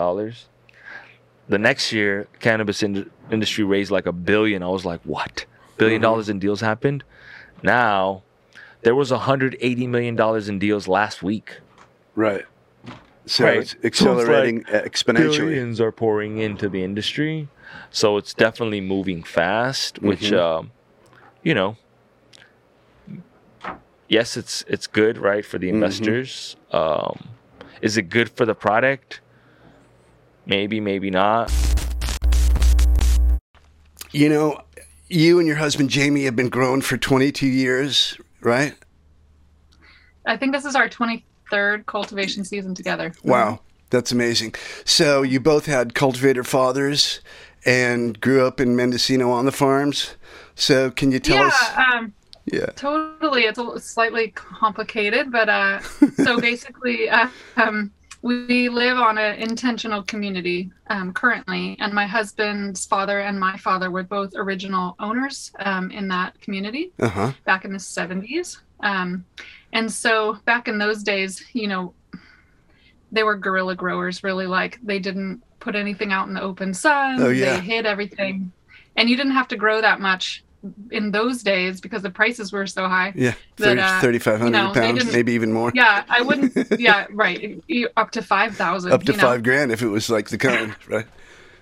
The 1.48 1.58
next 1.58 1.92
year, 1.92 2.28
cannabis 2.40 2.82
in- 2.82 3.10
industry 3.30 3.64
raised 3.64 3.90
like 3.90 4.06
a 4.06 4.12
billion. 4.12 4.62
I 4.62 4.68
was 4.68 4.84
like, 4.84 5.00
what? 5.02 5.44
Billion 5.76 6.00
Mhm. 6.00 6.02
dollars 6.02 6.28
in 6.28 6.38
deals 6.38 6.60
happened? 6.60 7.04
Now, 7.62 8.22
there 8.82 8.94
was 8.94 9.10
$180 9.10 9.86
million 9.88 10.18
in 10.48 10.58
deals 10.58 10.88
last 10.88 11.22
week. 11.22 11.58
right. 12.14 12.44
So 13.24 13.44
Right. 13.44 13.58
it's 13.58 13.70
So 13.72 13.76
it's 13.82 14.00
accelerating 14.00 14.64
exponentially. 14.64 15.38
billions 15.38 15.80
are 15.80 15.92
pouring 15.92 16.38
into 16.38 16.68
the 16.68 16.82
industry 16.82 17.46
so 17.90 18.16
it's 18.16 18.34
definitely 18.34 18.80
moving 18.80 19.22
fast 19.22 20.02
which 20.02 20.22
Mhm. 20.32 20.38
um, 20.40 20.72
you 21.44 21.54
know 21.54 21.76
yes 24.08 24.36
it's 24.36 24.64
it's 24.66 24.88
good 24.88 25.18
right 25.18 25.44
for 25.46 25.58
the 25.58 25.68
Mhm. 25.68 25.74
investors 25.74 26.56
um, 26.72 27.28
is 27.80 27.96
it 27.96 28.08
good 28.10 28.28
for 28.28 28.44
the 28.44 28.54
product 28.56 29.20
maybe 30.46 30.80
maybe 30.80 31.10
not 31.10 31.50
You 34.14 34.28
know, 34.28 34.60
you 35.08 35.38
and 35.38 35.48
your 35.48 35.56
husband 35.56 35.88
Jamie 35.88 36.24
have 36.24 36.36
been 36.36 36.50
growing 36.50 36.82
for 36.82 36.98
22 36.98 37.46
years, 37.46 38.18
right? 38.42 38.74
I 40.26 40.36
think 40.36 40.52
this 40.52 40.66
is 40.66 40.76
our 40.76 40.86
23rd 40.86 41.86
cultivation 41.86 42.44
season 42.44 42.74
together. 42.74 43.14
Wow, 43.24 43.60
that's 43.88 44.12
amazing. 44.12 44.54
So 44.84 45.22
you 45.22 45.40
both 45.40 45.64
had 45.64 45.94
cultivator 45.94 46.44
fathers 46.44 47.20
and 47.64 48.20
grew 48.20 48.46
up 48.46 48.60
in 48.60 48.76
Mendocino 48.76 49.30
on 49.30 49.46
the 49.46 49.52
farms. 49.52 50.14
So 50.54 50.90
can 50.90 51.10
you 51.10 51.18
tell 51.18 51.38
yeah, 51.38 51.46
us? 51.46 51.70
um, 51.94 52.12
Yeah. 52.44 52.66
totally. 52.76 53.44
It's 53.44 53.58
a 53.58 53.62
little 53.62 53.80
slightly 53.80 54.28
complicated, 54.28 55.32
but 55.32 55.48
uh, 55.48 55.80
so 56.22 56.38
basically, 56.40 57.08
uh, 57.08 57.28
um, 57.56 57.92
we 58.22 58.68
live 58.68 58.98
on 58.98 59.18
an 59.18 59.34
intentional 59.40 60.02
community 60.04 60.70
um, 60.86 61.12
currently, 61.12 61.76
and 61.80 61.92
my 61.92 62.06
husband's 62.06 62.86
father 62.86 63.20
and 63.20 63.38
my 63.38 63.56
father 63.58 63.90
were 63.90 64.04
both 64.04 64.32
original 64.36 64.94
owners 65.00 65.50
um, 65.58 65.90
in 65.90 66.08
that 66.08 66.40
community 66.40 66.92
Uh 67.00 67.08
huh. 67.08 67.32
back 67.44 67.64
in 67.64 67.72
the 67.72 67.78
70s. 67.78 68.58
Um, 68.80 69.24
and 69.72 69.90
so 69.90 70.38
back 70.44 70.68
in 70.68 70.78
those 70.78 71.02
days, 71.02 71.42
you 71.52 71.66
know, 71.66 71.94
they 73.10 73.22
were 73.24 73.36
guerrilla 73.36 73.74
growers, 73.74 74.22
really 74.22 74.46
like 74.46 74.78
they 74.82 74.98
didn't 74.98 75.42
put 75.60 75.74
anything 75.74 76.12
out 76.12 76.28
in 76.28 76.34
the 76.34 76.42
open 76.42 76.72
sun. 76.74 77.20
Oh, 77.20 77.28
yeah. 77.28 77.56
They 77.56 77.60
hid 77.60 77.86
everything. 77.86 78.52
And 78.96 79.08
you 79.08 79.16
didn't 79.16 79.32
have 79.32 79.48
to 79.48 79.56
grow 79.56 79.80
that 79.80 80.00
much 80.00 80.44
in 80.90 81.10
those 81.10 81.42
days 81.42 81.80
because 81.80 82.02
the 82.02 82.10
prices 82.10 82.52
were 82.52 82.66
so 82.66 82.88
high. 82.88 83.12
Yeah. 83.14 83.34
But, 83.56 83.78
30, 83.78 83.80
uh, 83.80 84.00
3,500 84.00 84.44
you 84.44 84.50
know, 84.50 84.72
pounds, 84.72 85.12
maybe 85.12 85.32
even 85.32 85.52
more. 85.52 85.72
Yeah, 85.74 86.04
I 86.08 86.22
wouldn't. 86.22 86.54
yeah, 86.80 87.06
right. 87.10 87.62
Up 87.96 88.10
to 88.12 88.22
5,000. 88.22 88.92
Up 88.92 89.02
to 89.02 89.12
you 89.12 89.18
know? 89.18 89.22
five 89.22 89.42
grand 89.42 89.72
if 89.72 89.82
it 89.82 89.88
was 89.88 90.08
like 90.08 90.28
the 90.28 90.38
kind, 90.38 90.74
right? 90.88 91.06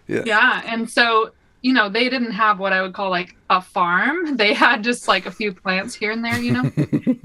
Yeah. 0.07 0.23
Yeah, 0.27 0.63
and 0.67 0.91
so 0.91 1.33
you 1.63 1.75
know, 1.75 1.91
they 1.91 2.09
didn't 2.09 2.33
have 2.33 2.59
what 2.59 2.73
I 2.73 2.81
would 2.81 2.95
call 2.95 3.11
like 3.11 3.37
a 3.51 3.61
farm. 3.61 4.37
They 4.41 4.55
had 4.55 4.83
just 4.83 5.07
like 5.09 5.27
a 5.27 5.31
few 5.31 5.53
plants 5.53 5.95
here 5.95 6.11
and 6.11 6.25
there, 6.25 6.39
you 6.39 6.53
know. 6.53 6.63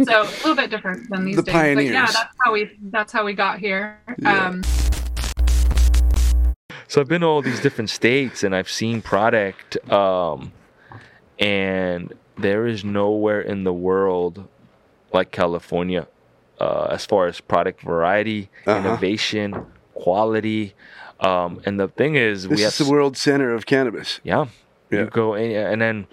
so 0.03 0.23
a 0.23 0.31
little 0.43 0.55
bit 0.55 0.69
different 0.69 1.09
than 1.09 1.23
these 1.23 1.37
The 1.37 1.43
days. 1.43 1.75
But 1.75 1.85
yeah, 1.85 2.05
that's 2.05 2.35
how 2.43 2.51
we 2.51 2.77
that's 2.91 3.13
how 3.13 3.23
we 3.23 3.33
got 3.33 3.59
here. 3.59 3.97
Yeah. 4.19 4.47
Um, 4.47 4.63
So 6.87 7.01
I've 7.01 7.07
been 7.07 7.21
to 7.21 7.27
all 7.27 7.41
these 7.41 7.59
different 7.59 7.89
states 7.89 8.43
and 8.43 8.55
I've 8.55 8.69
seen 8.69 9.01
product, 9.01 9.77
um, 9.91 10.53
and 11.39 12.13
there 12.37 12.65
is 12.67 12.83
nowhere 12.83 13.41
in 13.41 13.63
the 13.63 13.73
world 13.73 14.47
like 15.13 15.31
California 15.31 16.07
uh, 16.59 16.87
as 16.91 17.05
far 17.05 17.27
as 17.27 17.39
product 17.41 17.81
variety, 17.81 18.49
Uh-huh. 18.65 18.79
innovation, 18.79 19.65
quality. 19.93 20.73
Um, 21.19 21.61
and 21.65 21.79
the 21.79 21.87
thing 21.87 22.15
is, 22.15 22.43
This 22.47 22.57
we 22.57 22.63
have 22.63 22.73
is 22.73 22.77
the 22.79 22.91
world 22.91 23.15
center 23.17 23.53
of 23.53 23.65
cannabis. 23.65 24.19
yeah. 24.23 24.45
Yeah. 24.91 24.99
You 24.99 25.05
go 25.07 25.33
in, 25.33 25.51
and 25.51 25.81
then 25.81 26.05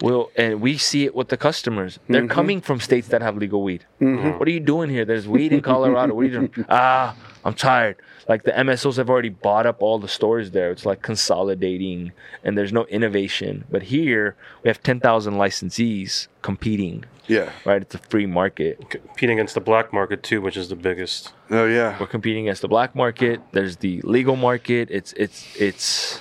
we'll 0.00 0.30
and 0.36 0.60
we 0.60 0.78
see 0.78 1.04
it 1.04 1.12
with 1.14 1.28
the 1.28 1.36
customers. 1.36 1.98
They're 2.08 2.22
Mhm. 2.22 2.30
coming 2.30 2.60
from 2.60 2.78
states 2.78 3.08
that 3.08 3.20
have 3.20 3.36
legal 3.36 3.62
weed. 3.64 3.84
Mhm. 4.00 4.38
What 4.38 4.46
are 4.46 4.50
you 4.52 4.60
doing 4.60 4.90
here? 4.90 5.04
There's 5.04 5.26
weed 5.26 5.52
in 5.52 5.60
Colorado. 5.60 6.14
What 6.14 6.22
are 6.22 6.28
you 6.28 6.30
doing? 6.38 6.50
Ah, 6.68 7.16
I'm 7.44 7.54
tired. 7.54 7.96
Like 8.28 8.44
the 8.44 8.52
MSOs 8.52 8.96
have 8.96 9.10
already 9.10 9.28
bought 9.28 9.66
up 9.66 9.82
all 9.82 9.98
the 9.98 10.08
stores 10.08 10.52
there. 10.52 10.70
It's 10.70 10.86
like 10.86 11.02
consolidating, 11.02 12.12
and 12.44 12.56
there's 12.56 12.72
no 12.72 12.84
innovation. 12.86 13.64
But 13.70 13.84
here 13.84 14.36
we 14.62 14.68
have 14.68 14.82
10,000 14.82 15.34
licensees 15.34 16.28
competing. 16.40 17.04
Yeah. 17.26 17.50
Right, 17.64 17.82
it's 17.82 17.94
a 17.94 17.98
free 17.98 18.26
market. 18.26 18.90
Competing 18.90 19.38
against 19.38 19.54
the 19.54 19.60
black 19.60 19.92
market 19.92 20.22
too, 20.22 20.40
which 20.40 20.56
is 20.56 20.68
the 20.68 20.76
biggest. 20.76 21.32
Oh 21.50 21.66
yeah. 21.66 21.98
We're 21.98 22.06
competing 22.06 22.46
against 22.46 22.62
the 22.62 22.68
black 22.68 22.94
market. 22.94 23.40
There's 23.52 23.78
the 23.78 24.00
legal 24.02 24.36
market. 24.36 24.88
It's 24.90 25.12
it's 25.14 25.46
it's 25.56 26.20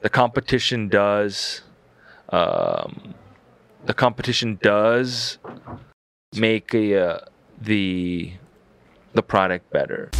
the 0.00 0.10
competition 0.10 0.88
does 0.88 1.62
um, 2.30 3.14
the 3.84 3.94
competition 3.94 4.58
does 4.62 5.38
make 6.36 6.74
a, 6.74 6.98
uh, 6.98 7.18
the 7.60 8.32
the 9.12 9.22
product 9.22 9.70
better. 9.70 10.10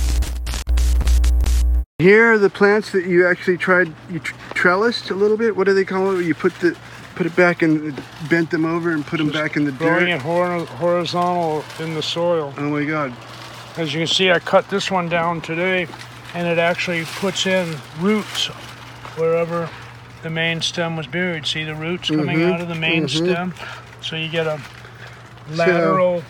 Here 2.00 2.32
are 2.32 2.38
the 2.38 2.50
plants 2.50 2.90
that 2.90 3.06
you 3.06 3.24
actually 3.24 3.56
tried. 3.56 3.86
You 4.10 4.18
tr- 4.18 4.34
trellised 4.52 5.12
a 5.12 5.14
little 5.14 5.36
bit. 5.36 5.54
What 5.56 5.68
do 5.68 5.74
they 5.74 5.84
call 5.84 6.18
it? 6.18 6.24
You 6.26 6.34
put 6.34 6.52
the 6.56 6.76
put 7.14 7.24
it 7.24 7.36
back 7.36 7.62
and 7.62 7.94
bent 8.28 8.50
them 8.50 8.64
over 8.64 8.90
and 8.90 9.06
put 9.06 9.18
them 9.18 9.30
back 9.30 9.56
in 9.56 9.64
the 9.64 9.70
Growing 9.70 10.06
dirt. 10.06 10.16
it 10.16 10.22
hor- 10.22 10.64
horizontal 10.66 11.64
in 11.78 11.94
the 11.94 12.02
soil. 12.02 12.52
Oh 12.58 12.68
my 12.68 12.84
God. 12.84 13.14
As 13.76 13.94
you 13.94 14.00
can 14.00 14.08
see, 14.08 14.32
I 14.32 14.40
cut 14.40 14.68
this 14.70 14.90
one 14.90 15.08
down 15.08 15.40
today, 15.40 15.86
and 16.34 16.48
it 16.48 16.58
actually 16.58 17.04
puts 17.04 17.46
in 17.46 17.76
roots 18.00 18.46
wherever 19.16 19.70
the 20.24 20.30
main 20.30 20.60
stem 20.62 20.96
was 20.96 21.06
buried. 21.06 21.46
See 21.46 21.62
the 21.62 21.76
roots 21.76 22.10
coming 22.10 22.38
Mhm, 22.38 22.54
out 22.54 22.60
of 22.60 22.66
the 22.66 22.74
main 22.74 23.04
mhm. 23.04 23.08
stem? 23.08 23.54
So 24.00 24.16
you 24.16 24.28
get 24.28 24.48
a 24.48 24.60
lateral, 25.52 26.24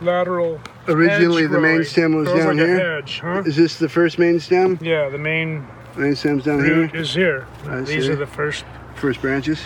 lateral. 0.00 0.60
Originally, 0.88 1.42
hedge 1.42 1.50
the 1.50 1.60
main 1.60 1.72
growing. 1.76 1.84
stem 1.84 2.14
was 2.14 2.28
Grows 2.28 2.38
down 2.38 2.56
like 2.56 2.66
here. 2.66 2.76
A 2.76 2.94
hedge, 3.02 3.20
huh? 3.20 3.42
Is 3.46 3.56
this 3.56 3.78
the 3.78 3.88
first 3.88 4.18
main 4.18 4.38
stem? 4.40 4.78
Yeah, 4.82 5.08
the 5.08 5.18
main 5.18 5.66
Main 5.96 6.14
stem's 6.14 6.44
down 6.44 6.58
root 6.58 6.90
here. 6.92 7.00
is 7.00 7.14
here. 7.14 7.46
I 7.66 7.80
These 7.80 8.04
see. 8.04 8.10
are 8.12 8.16
the 8.16 8.26
first. 8.26 8.64
First 8.96 9.20
branches. 9.22 9.60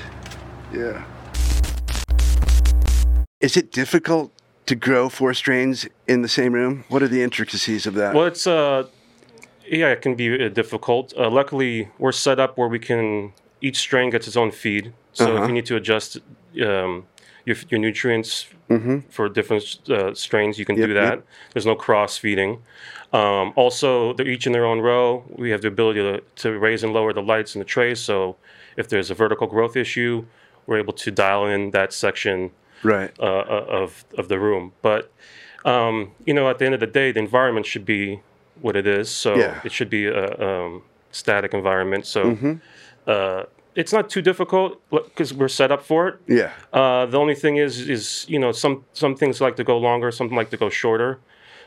Yeah. 0.72 1.02
Is 3.40 3.56
it 3.56 3.72
difficult 3.72 4.32
to 4.66 4.74
grow 4.76 5.08
four 5.08 5.34
strains 5.34 5.88
in 6.06 6.22
the 6.22 6.28
same 6.28 6.52
room? 6.52 6.84
What 6.88 7.02
are 7.02 7.08
the 7.08 7.22
intricacies 7.22 7.86
of 7.86 7.94
that? 7.94 8.14
Well, 8.14 8.26
it's 8.26 8.46
uh, 8.46 8.86
yeah, 9.66 9.88
it 9.88 10.02
can 10.02 10.14
be 10.14 10.44
uh, 10.44 10.48
difficult. 10.48 11.12
Uh, 11.16 11.30
luckily, 11.30 11.88
we're 11.98 12.12
set 12.12 12.38
up 12.38 12.56
where 12.58 12.68
we 12.68 12.78
can 12.78 13.32
each 13.60 13.78
strain 13.78 14.10
gets 14.10 14.26
its 14.26 14.36
own 14.36 14.50
feed. 14.50 14.92
So 15.12 15.24
Uh-huh. 15.34 15.42
if 15.42 15.48
you 15.48 15.54
need 15.54 15.66
to 15.66 15.76
adjust 15.76 16.18
um, 16.64 17.06
your 17.47 17.56
your 17.70 17.80
nutrients 17.80 18.47
Mhm. 18.68 19.02
for 19.11 19.28
different 19.28 19.64
uh, 19.90 20.14
strains, 20.14 20.59
you 20.59 20.64
can 20.64 20.76
Yep, 20.76 20.88
do 20.88 20.94
yep. 20.94 21.02
that. 21.02 21.23
There's 21.52 21.66
no 21.66 21.75
cross 21.75 22.16
feeding. 22.18 22.62
Um, 23.12 23.52
also, 23.56 24.12
they're 24.14 24.28
each 24.28 24.47
in 24.47 24.52
their 24.52 24.64
own 24.64 24.80
row. 24.80 25.25
We 25.28 25.50
have 25.50 25.61
the 25.62 25.68
ability 25.68 26.00
to, 26.00 26.20
to 26.42 26.59
raise 26.59 26.85
and 26.85 26.92
lower 26.92 27.12
the 27.12 27.23
lights 27.23 27.54
in 27.56 27.59
the 27.59 27.64
trays. 27.64 28.00
So 28.00 28.37
if 28.76 28.88
there's 28.88 29.11
a 29.11 29.14
vertical 29.14 29.46
growth 29.48 29.76
issue, 29.76 30.24
we're 30.66 30.79
able 30.79 30.92
to 30.92 31.11
dial 31.11 31.46
in 31.46 31.70
that 31.72 31.92
section 31.92 32.50
Right. 32.83 33.11
uh, 33.18 33.24
uh, 33.57 33.66
of 33.83 34.05
of 34.16 34.29
the 34.29 34.38
room. 34.38 34.72
But 34.83 35.11
um, 35.64 36.12
you 36.24 36.33
know, 36.33 36.48
at 36.48 36.59
the 36.59 36.64
end 36.64 36.74
of 36.74 36.81
the 36.81 36.87
day, 37.00 37.12
the 37.12 37.20
environment 37.20 37.66
should 37.66 37.85
be 37.85 38.20
what 38.62 38.76
it 38.76 38.87
is. 38.87 39.11
So 39.11 39.37
Yeah. 39.37 39.61
it 39.64 39.72
should 39.72 39.90
be 39.90 40.07
a 40.07 40.26
um, 40.48 40.83
static 41.11 41.53
environment. 41.53 42.07
So 42.07 42.22
Mhm. 42.37 42.61
uh, 43.07 43.42
it's 43.74 43.92
not 43.92 44.11
too 44.11 44.22
difficult 44.22 44.80
because 44.90 45.33
we're 45.33 45.48
set 45.48 45.70
up 45.70 45.83
for 45.83 46.09
it. 46.09 46.16
Yeah. 46.26 46.50
Uh, 46.72 47.06
the 47.06 47.18
only 47.18 47.35
thing 47.35 47.56
is, 47.56 47.88
is 47.88 48.26
you 48.28 48.38
know, 48.38 48.52
some 48.52 48.85
some 48.92 49.14
things 49.16 49.40
like 49.40 49.56
to 49.56 49.64
go 49.64 49.78
longer, 49.78 50.11
some 50.11 50.28
like 50.30 50.50
to 50.50 50.56
go 50.56 50.68
shorter. 50.70 51.18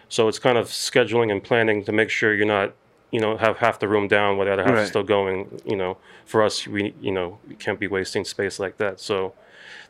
So 0.10 0.28
it's 0.28 0.40
kind 0.40 0.58
of 0.58 0.68
scheduling 0.68 1.32
and 1.32 1.44
planning 1.44 1.84
to 1.86 1.92
make 1.92 2.10
sure 2.10 2.36
you're 2.36 2.46
not, 2.46 2.74
you 3.12 3.20
know, 3.20 3.38
have 3.38 3.58
half 3.58 3.80
the 3.80 3.88
room 3.88 4.08
down 4.08 4.38
while 4.38 4.46
the 4.46 4.54
other 4.54 4.64
half 4.64 4.74
Right. 4.74 4.82
is 4.84 4.90
still 4.90 5.04
going. 5.04 5.62
You 5.66 5.76
know, 5.78 5.98
for 6.26 6.44
us, 6.44 6.68
we 6.68 6.94
you 7.02 7.12
know 7.12 7.40
we 7.48 7.56
can't 7.56 7.80
be 7.80 7.88
wasting 7.88 8.26
space 8.26 8.60
like 8.60 8.78
that. 8.78 9.00
So 9.00 9.34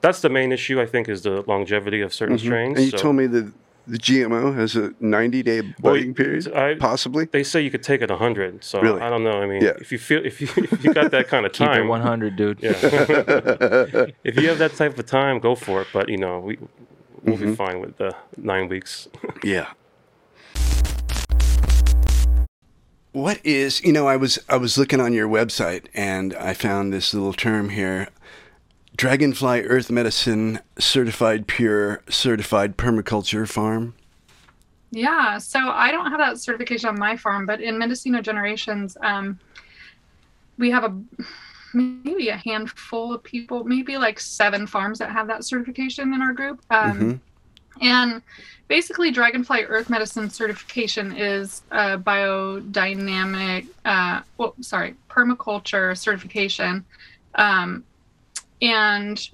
that's 0.02 0.22
the 0.22 0.30
main 0.30 0.52
issue. 0.52 0.80
I 0.80 0.86
think 0.86 1.10
is 1.10 1.24
the 1.24 1.44
longevity 1.48 2.02
of 2.02 2.14
certain 2.14 2.38
Mhm. 2.38 2.40
strains. 2.42 2.78
And 2.78 2.86
you 2.86 2.92
So- 2.92 2.98
told 2.98 3.16
me 3.16 3.26
that 3.28 3.52
the 3.86 3.98
GMO 3.98 4.56
has 4.56 4.76
a 4.76 4.94
90 5.00 5.44
day 5.44 5.62
Well, 5.82 5.96
period, 6.14 6.52
I- 6.54 6.76
possibly. 6.76 7.26
They 7.26 7.44
say 7.44 7.62
you 7.62 7.70
could 7.72 7.84
take 7.84 8.02
it 8.02 8.10
100. 8.10 8.64
So 8.64 8.80
Really? 8.82 9.02
I 9.02 9.10
don't 9.10 9.24
know. 9.24 9.42
I 9.42 9.46
mean, 9.46 9.62
Yeah. 9.62 9.74
if 9.82 9.92
you 9.92 9.98
feel 9.98 10.26
if 10.26 10.40
you 10.42 10.48
if 10.58 10.84
you 10.84 10.94
got 10.94 11.12
that 11.12 11.28
kind 11.28 11.46
of 11.46 11.52
Keep 11.58 11.68
time, 11.68 11.84
it 11.84 11.88
100, 11.90 12.36
dude. 12.36 12.60
Yeah. 12.62 12.72
if 14.24 14.40
you 14.40 14.48
have 14.50 14.58
that 14.60 14.74
type 14.76 14.98
of 14.98 15.06
time, 15.06 15.40
go 15.40 15.56
for 15.56 15.82
it. 15.82 15.88
But 15.94 16.08
you 16.10 16.18
know, 16.18 16.40
we 16.40 16.58
we'll 17.24 17.38
be 17.38 17.46
Mhm. 17.48 17.56
fine 17.58 17.80
with 17.82 17.98
the 17.98 18.16
nine 18.38 18.70
weeks. 18.70 19.08
Yeah. 19.44 19.68
What 23.12 23.40
is 23.44 23.84
you 23.84 23.92
know 23.94 24.08
I 24.08 24.16
was 24.16 24.40
I 24.50 24.58
was 24.58 24.78
looking 24.78 25.00
on 25.00 25.14
your 25.14 25.28
website 25.28 25.86
and 25.94 26.34
I 26.36 26.54
found 26.54 26.92
this 26.92 27.14
little 27.14 27.34
term 27.34 27.70
here, 27.70 28.08
Dragonfly 28.96 29.64
Earth 29.64 29.90
Medicine 29.90 30.60
Certified 30.78 31.48
Pure 31.48 32.02
Certified 32.10 32.78
Permaculture 32.78 33.48
Farm. 33.50 33.96
Yeah, 34.92 35.40
so 35.40 35.60
I 35.60 35.92
don't 35.92 36.12
have 36.12 36.20
that 36.20 36.40
certification 36.40 36.90
on 36.90 37.00
my 37.00 37.18
farm, 37.18 37.48
but 37.48 37.60
in 37.60 37.80
Mendocino 37.80 38.22
Generations, 38.22 38.96
um, 39.02 39.40
we 40.58 40.70
have 40.70 40.84
a 40.84 40.96
maybe 41.74 42.30
a 42.30 42.38
handful 42.38 43.12
of 43.16 43.24
people, 43.24 43.64
maybe 43.64 43.98
like 43.98 44.20
seven 44.20 44.68
farms 44.68 45.00
that 45.00 45.10
have 45.10 45.26
that 45.28 45.44
certification 45.44 46.14
in 46.14 46.22
our 46.22 46.32
group. 46.32 46.62
Um, 46.70 47.00
Mhm. 47.00 47.20
And 47.82 48.22
basically, 48.68 49.10
Dragonfly 49.10 49.64
Earth 49.64 49.90
Medicine 49.90 50.30
certification 50.30 51.12
is 51.18 51.64
a 51.72 51.98
biodynamic, 51.98 53.66
uh, 53.84 54.22
well, 54.38 54.54
sorry, 54.62 54.96
permaculture 55.10 55.98
certification. 55.98 56.86
Um, 57.34 57.84
and 58.64 59.30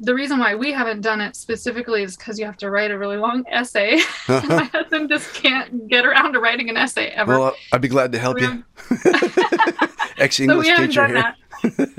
the 0.00 0.14
reason 0.14 0.38
why 0.38 0.54
we 0.54 0.72
haven't 0.72 1.02
done 1.02 1.20
it 1.20 1.36
specifically 1.36 2.02
is 2.02 2.16
because 2.16 2.38
you 2.38 2.46
have 2.46 2.56
to 2.56 2.70
write 2.70 2.90
a 2.90 2.98
really 2.98 3.16
long 3.16 3.44
essay. 3.48 4.00
My 4.28 4.64
husband 4.72 5.08
just 5.08 5.32
can't 5.34 5.88
get 5.88 6.04
around 6.04 6.32
to 6.32 6.40
writing 6.40 6.68
an 6.68 6.76
essay 6.76 7.08
ever. 7.08 7.38
Well, 7.38 7.56
I'd 7.72 7.80
be 7.80 7.88
glad 7.88 8.12
to 8.12 8.18
help 8.18 8.40
you. 8.40 8.64
Ex 10.18 10.40
English 10.40 10.66
haven't 10.66 10.88
teacher 10.88 11.06
here. 11.06 11.94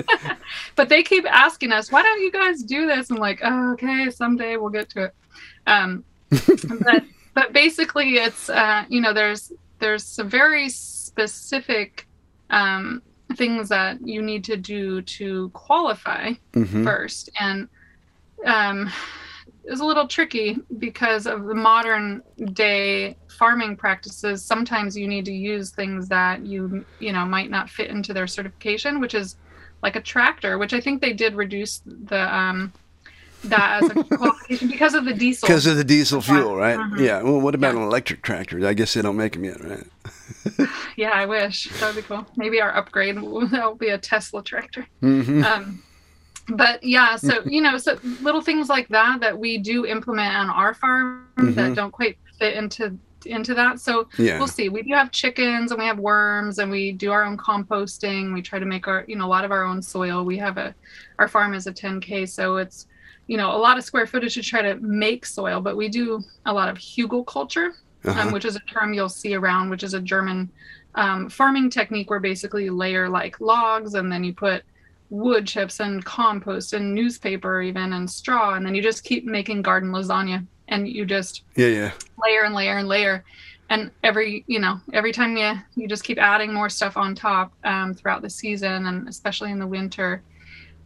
but 0.74 0.88
they 0.88 1.02
keep 1.02 1.24
asking 1.26 1.72
us, 1.72 1.90
why 1.90 2.02
don't 2.02 2.20
you 2.20 2.32
guys 2.32 2.62
do 2.62 2.86
this? 2.86 3.10
I'm 3.10 3.16
like, 3.16 3.40
oh, 3.42 3.72
okay, 3.72 4.10
someday 4.10 4.56
we'll 4.56 4.70
get 4.70 4.90
to 4.90 5.04
it. 5.04 5.14
Um, 5.66 6.04
but 6.30 7.04
but 7.34 7.52
basically, 7.52 8.16
it's 8.16 8.50
uh, 8.50 8.84
you 8.88 9.00
know, 9.00 9.12
there's 9.12 9.52
there's 9.78 10.04
some 10.04 10.28
very 10.28 10.68
specific 10.68 12.08
um, 12.50 13.00
things 13.36 13.68
that 13.68 13.98
you 14.06 14.22
need 14.22 14.44
to 14.44 14.56
do 14.56 15.02
to 15.02 15.50
qualify 15.50 16.32
Mhm. 16.54 16.84
first, 16.84 17.30
and 17.38 17.68
um, 18.44 18.90
it's 19.64 19.80
a 19.80 19.84
little 19.84 20.06
tricky 20.08 20.56
because 20.78 21.26
of 21.26 21.44
the 21.46 21.54
modern 21.54 22.22
day 22.52 23.16
farming 23.38 23.76
practices. 23.76 24.44
Sometimes 24.44 24.96
you 24.96 25.06
need 25.08 25.24
to 25.26 25.32
use 25.32 25.70
things 25.72 26.08
that 26.08 26.46
you 26.46 26.86
you 26.98 27.12
know 27.12 27.24
might 27.26 27.50
not 27.50 27.68
fit 27.70 27.90
into 27.90 28.12
their 28.14 28.26
certification, 28.26 29.00
which 29.00 29.14
is 29.14 29.36
like 29.82 29.96
a 29.96 30.00
tractor, 30.02 30.58
which 30.58 30.72
I 30.72 30.80
think 30.80 31.00
they 31.00 31.12
did 31.12 31.34
reduce 31.34 31.80
the 31.84 32.34
um, 32.34 32.72
that 33.44 33.82
as 33.82 33.90
a 33.90 34.04
qualification 34.04 34.68
because 34.68 34.94
of 34.94 35.04
the 35.04 35.14
diesel. 35.14 35.46
Because 35.46 35.66
of 35.66 35.76
the 35.76 35.84
diesel 35.84 36.20
fuel, 36.20 36.56
right? 36.56 36.78
Mhm. 36.78 37.00
Yeah. 37.00 37.22
Well, 37.22 37.40
what 37.40 37.54
about 37.54 37.74
an 37.74 37.82
electric 37.82 38.22
tractor? 38.22 38.66
I 38.66 38.74
guess 38.74 38.94
they 38.94 39.02
don't 39.02 39.16
make 39.16 39.32
them 39.34 39.44
yet, 39.44 39.62
right? 39.64 39.86
Yeah, 40.96 41.10
I 41.10 41.26
wish 41.26 41.68
that 41.78 41.86
would 41.94 41.96
be 41.96 42.02
cool. 42.02 42.26
Maybe 42.36 42.60
our 42.60 42.76
upgrade 42.76 43.18
will 43.22 43.46
that'll 43.46 43.76
be 43.76 43.88
a 43.90 43.98
Tesla 43.98 44.42
tractor. 44.42 44.86
Mhm. 45.02 45.44
Um, 45.44 45.82
but 46.48 46.82
yeah, 46.82 47.14
so 47.16 47.42
you 47.46 47.60
know, 47.60 47.78
so 47.78 47.98
little 48.20 48.40
things 48.40 48.68
like 48.68 48.88
that 48.88 49.20
that 49.20 49.38
we 49.38 49.58
do 49.58 49.86
implement 49.86 50.34
on 50.34 50.50
our 50.50 50.74
farm 50.74 51.28
Mhm. 51.36 51.54
that 51.54 51.74
don't 51.76 51.92
quite 51.92 52.18
fit 52.38 52.54
into 52.54 52.96
into 53.26 53.52
that. 53.54 53.78
So 53.80 54.08
Yeah. 54.16 54.38
we'll 54.38 54.46
see. 54.48 54.68
We 54.68 54.82
do 54.82 54.94
have 54.94 55.10
chickens 55.12 55.70
and 55.70 55.78
we 55.80 55.86
have 55.86 55.98
worms 55.98 56.58
and 56.58 56.70
we 56.70 56.92
do 56.92 57.10
our 57.12 57.24
own 57.24 57.36
composting. 57.36 58.32
We 58.32 58.42
try 58.42 58.58
to 58.58 58.64
make 58.64 58.86
our, 58.88 59.04
you 59.08 59.16
know, 59.16 59.26
a 59.26 59.28
lot 59.28 59.44
of 59.44 59.50
our 59.50 59.64
own 59.64 59.82
soil. 59.82 60.24
We 60.24 60.38
have 60.38 60.56
a, 60.56 60.72
our 61.18 61.26
farm 61.28 61.52
is 61.52 61.66
a 61.66 61.72
10K. 61.72 62.28
So 62.28 62.56
it's, 62.58 62.86
you 63.28 63.36
know, 63.36 63.54
a 63.54 63.58
lot 63.58 63.78
of 63.78 63.84
square 63.84 64.06
footage 64.06 64.34
to 64.34 64.42
try 64.42 64.62
to 64.62 64.74
make 64.80 65.24
soil, 65.24 65.60
but 65.60 65.76
we 65.76 65.88
do 65.88 66.20
a 66.46 66.52
lot 66.52 66.68
of 66.68 66.76
hugelkultur, 66.78 67.70
Uh-huh. 68.04 68.20
um, 68.20 68.32
which 68.32 68.44
is 68.44 68.56
a 68.56 68.60
term 68.60 68.92
you'll 68.94 69.08
see 69.08 69.34
around, 69.34 69.70
which 69.70 69.82
is 69.84 69.94
a 69.94 70.00
German 70.00 70.50
um, 70.94 71.28
farming 71.28 71.68
technique 71.70 72.10
where 72.10 72.20
basically 72.20 72.64
you 72.64 72.74
layer 72.74 73.08
like 73.08 73.40
logs 73.40 73.94
and 73.94 74.10
then 74.10 74.24
you 74.24 74.32
put 74.32 74.62
wood 75.10 75.46
chips 75.46 75.80
and 75.80 76.04
compost 76.04 76.72
and 76.72 76.94
newspaper 76.94 77.62
even 77.62 77.92
and 77.92 78.10
straw 78.10 78.54
and 78.54 78.64
then 78.66 78.74
you 78.74 78.82
just 78.82 79.04
keep 79.04 79.24
making 79.24 79.62
garden 79.62 79.90
lasagna 79.90 80.44
and 80.68 80.86
you 80.88 81.04
just 81.06 81.42
Yeah, 81.56 81.68
yeah. 81.68 81.92
layer 82.22 82.42
and 82.44 82.54
layer 82.54 82.76
and 82.78 82.88
layer 82.88 83.24
and 83.70 83.90
every 84.02 84.44
you 84.46 84.58
know 84.58 84.80
every 84.92 85.12
time 85.12 85.36
you 85.36 85.54
you 85.76 85.88
just 85.88 86.04
keep 86.04 86.18
adding 86.18 86.52
more 86.52 86.68
stuff 86.68 86.96
on 86.98 87.14
top 87.14 87.52
um, 87.64 87.94
throughout 87.94 88.20
the 88.22 88.28
season 88.30 88.86
and 88.86 89.08
especially 89.08 89.50
in 89.50 89.58
the 89.58 89.66
winter 89.66 90.22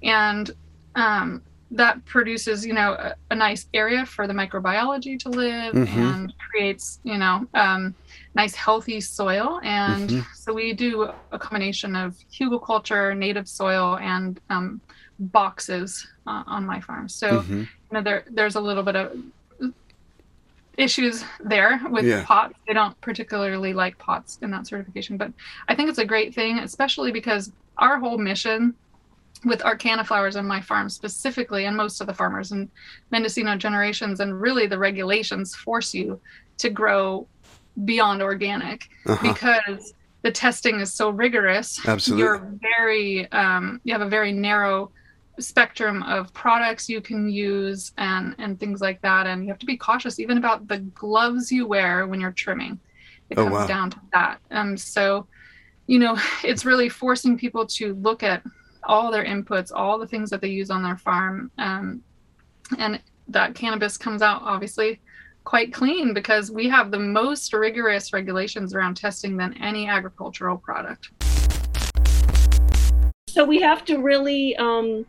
and 0.03 0.51
um, 0.95 1.43
that 1.75 2.05
produces 2.05 2.65
you 2.67 2.75
know 2.75 2.93
a, 2.93 3.15
a 3.31 3.35
nice 3.35 3.67
area 3.73 4.05
for 4.05 4.27
the 4.27 4.35
microbiology 4.35 5.19
to 5.19 5.29
live 5.31 5.75
Mhm. 5.75 5.87
and 6.13 6.35
creates 6.51 7.01
you 7.03 7.17
know 7.19 7.47
um, 7.55 7.97
nice 8.35 8.55
healthy 8.55 9.01
soil 9.01 9.59
and 9.65 10.11
Mhm. 10.11 10.27
so 10.43 10.53
we 10.53 10.75
do 10.75 11.09
a 11.33 11.39
combination 11.39 11.97
of 11.97 12.15
hugelkultur 12.39 13.17
native 13.17 13.49
soil 13.49 13.97
and 13.99 14.39
um, 14.51 14.83
boxes 15.19 16.07
uh, 16.27 16.43
on 16.47 16.67
my 16.67 16.81
farm 16.81 17.09
so 17.09 17.43
Mhm. 17.43 17.61
you 17.63 17.93
know 17.93 18.03
there 18.03 18.25
there's 18.31 18.57
a 18.57 18.61
little 18.61 18.83
bit 18.83 18.97
of 18.97 19.13
issues 20.79 21.23
there 21.41 21.81
with 21.91 22.07
Yeah. 22.07 22.25
pots 22.25 22.55
they 22.67 22.73
don't 22.75 22.99
particularly 23.03 23.75
like 23.75 23.99
pots 23.99 24.39
in 24.41 24.51
that 24.53 24.67
certification 24.67 25.17
but 25.19 25.31
i 25.69 25.75
think 25.75 25.91
it's 25.91 25.99
a 25.99 26.05
great 26.05 26.35
thing 26.35 26.59
especially 26.59 27.13
because 27.13 27.53
our 27.79 27.99
whole 27.99 28.17
mission 28.19 28.75
with 29.45 29.63
arcana 29.63 30.05
flowers 30.05 30.37
on 30.37 30.47
my 30.47 30.61
farm 30.61 30.89
specifically 30.89 31.67
and 31.67 31.77
most 31.77 32.01
of 32.01 32.07
the 32.07 32.15
farmers 32.15 32.53
and 32.53 32.69
mendocino 33.11 33.57
generations 33.57 34.21
and 34.21 34.41
really 34.41 34.67
the 34.67 34.79
regulations 34.79 35.55
force 35.55 35.93
you 35.95 36.21
to 36.59 36.71
grow 36.71 37.27
beyond 37.85 38.23
organic 38.23 38.89
Uh-huh. 39.07 39.33
because 39.33 39.95
the 40.23 40.31
testing 40.31 40.79
is 40.81 40.93
so 40.93 41.11
rigorous 41.11 41.81
Absolutely. 41.87 42.23
you're 42.23 42.53
very 42.61 43.33
um, 43.33 43.81
you 43.85 43.93
have 43.93 44.03
a 44.03 44.09
very 44.09 44.31
narrow 44.33 44.91
spectrum 45.41 46.03
of 46.05 46.33
products 46.35 46.89
you 46.89 47.01
can 47.01 47.29
use 47.29 47.93
and 47.99 48.35
and 48.39 48.61
things 48.61 48.81
like 48.81 49.01
that 49.01 49.27
and 49.27 49.43
you 49.43 49.49
have 49.49 49.59
to 49.59 49.67
be 49.67 49.77
cautious 49.77 50.21
even 50.21 50.37
about 50.39 50.69
the 50.69 50.79
gloves 50.95 51.51
you 51.51 51.67
wear 51.67 52.07
when 52.07 52.21
you're 52.21 52.33
trimming 52.33 52.79
it 53.31 53.39
Oh, 53.39 53.45
comes 53.45 53.55
wow. 53.55 53.67
down 53.67 53.91
to 53.91 54.01
that 54.13 54.39
um 54.51 54.77
so 54.77 55.27
you 55.87 55.99
know 55.99 56.17
it's 56.45 56.65
really 56.67 56.89
forcing 56.91 57.37
people 57.39 57.67
to 57.79 57.95
look 57.95 58.23
at 58.23 58.43
all 58.85 59.11
their 59.11 59.25
inputs 59.25 59.71
all 59.75 59.99
the 59.99 60.07
things 60.07 60.31
that 60.31 60.41
they 60.41 60.49
use 60.49 60.71
on 60.71 60.83
their 60.83 60.97
farm 60.97 61.51
um 61.59 62.03
and 62.79 63.01
that 63.29 63.55
cannabis 63.55 63.97
comes 63.97 64.23
out 64.23 64.43
obviously 64.43 65.01
quite 65.45 65.73
clean 65.73 66.15
because 66.15 66.51
we 66.51 66.69
have 66.69 66.91
the 66.91 66.99
most 66.99 67.53
rigorous 67.53 68.13
regulations 68.13 68.75
around 68.75 68.97
testing 68.97 69.37
than 69.37 69.53
any 69.63 69.89
agricultural 69.89 70.57
product 70.57 71.11
So 73.29 73.47
we 73.47 73.63
have 73.63 73.83
to 73.87 73.97
really 73.97 74.55
um, 74.57 75.07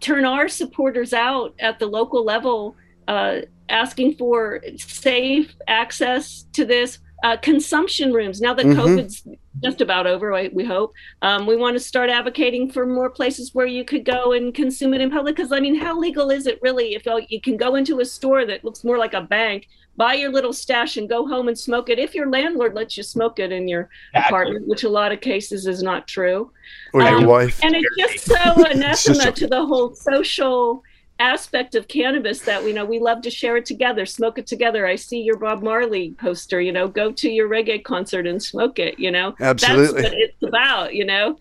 turn 0.00 0.26
our 0.26 0.46
supporters 0.46 1.14
out 1.14 1.54
at 1.58 1.78
the 1.78 1.86
local 1.86 2.22
level, 2.22 2.76
uh, 3.08 3.38
asking 3.70 4.16
for 4.16 4.62
safe 4.76 5.54
access 5.66 6.44
to 6.52 6.66
this. 6.66 6.98
Uh, 7.22 7.36
consumption 7.36 8.12
rooms. 8.14 8.40
Now 8.40 8.54
that 8.54 8.64
Mhm. 8.64 8.76
COVID's 8.76 9.26
just 9.62 9.80
about 9.80 10.06
over, 10.06 10.32
we 10.52 10.64
hope, 10.64 10.92
um, 11.22 11.46
we 11.46 11.56
want 11.56 11.74
to 11.76 11.80
start 11.80 12.10
advocating 12.10 12.70
for 12.70 12.86
more 12.86 13.10
places 13.10 13.54
where 13.54 13.66
you 13.66 13.84
could 13.84 14.04
go 14.04 14.32
and 14.32 14.54
consume 14.54 14.94
it 14.94 15.00
in 15.00 15.10
public. 15.10 15.36
Because 15.36 15.52
I 15.52 15.60
mean, 15.60 15.74
how 15.74 15.98
legal 15.98 16.30
is 16.30 16.46
it 16.46 16.58
really 16.62 16.94
if 16.94 17.04
you 17.28 17.40
can 17.40 17.56
go 17.56 17.74
into 17.74 18.00
a 18.00 18.04
store 18.04 18.46
that 18.46 18.64
looks 18.64 18.84
more 18.84 18.98
like 18.98 19.14
a 19.14 19.20
bank, 19.20 19.68
buy 19.96 20.14
your 20.14 20.30
little 20.32 20.52
stash, 20.52 20.96
and 20.96 21.08
go 21.08 21.26
home 21.26 21.48
and 21.48 21.58
smoke 21.58 21.90
it? 21.90 21.98
If 21.98 22.14
your 22.14 22.30
landlord 22.30 22.74
lets 22.74 22.96
you 22.96 23.02
smoke 23.02 23.38
it 23.38 23.52
in 23.52 23.68
your 23.68 23.88
apartment, 24.14 24.66
which 24.66 24.84
a 24.84 24.88
lot 24.88 25.12
of 25.12 25.20
cases 25.20 25.66
is 25.66 25.82
not 25.82 26.08
true. 26.08 26.50
Or 26.94 27.02
your 27.02 27.16
Um, 27.16 27.26
wife. 27.26 27.60
And 27.62 27.74
it's 27.76 27.96
just 27.98 28.26
so 28.26 28.64
anathema 28.70 28.94
just 28.94 29.26
a- 29.26 29.32
to 29.32 29.46
the 29.46 29.64
whole 29.66 29.94
social 29.94 30.82
aspect 31.20 31.74
of 31.74 31.86
cannabis 31.86 32.40
that 32.40 32.64
we 32.64 32.72
know 32.72 32.84
we 32.84 32.98
love 32.98 33.20
to 33.22 33.30
share 33.30 33.56
it 33.58 33.66
together, 33.66 34.06
smoke 34.06 34.38
it 34.38 34.46
together. 34.46 34.86
I 34.86 34.96
see 34.96 35.20
your 35.20 35.36
Bob 35.36 35.62
Marley 35.62 36.16
poster, 36.18 36.60
you 36.60 36.72
know, 36.72 36.88
go 36.88 37.12
to 37.12 37.30
your 37.30 37.48
reggae 37.48 37.84
concert 37.84 38.26
and 38.26 38.42
smoke 38.42 38.78
it, 38.78 38.98
you 38.98 39.10
know. 39.10 39.34
Absolutely. 39.38 40.02
That's 40.02 40.14
what 40.14 40.20
it's 40.20 40.42
about, 40.42 40.94
you 40.94 41.04
know. 41.04 41.38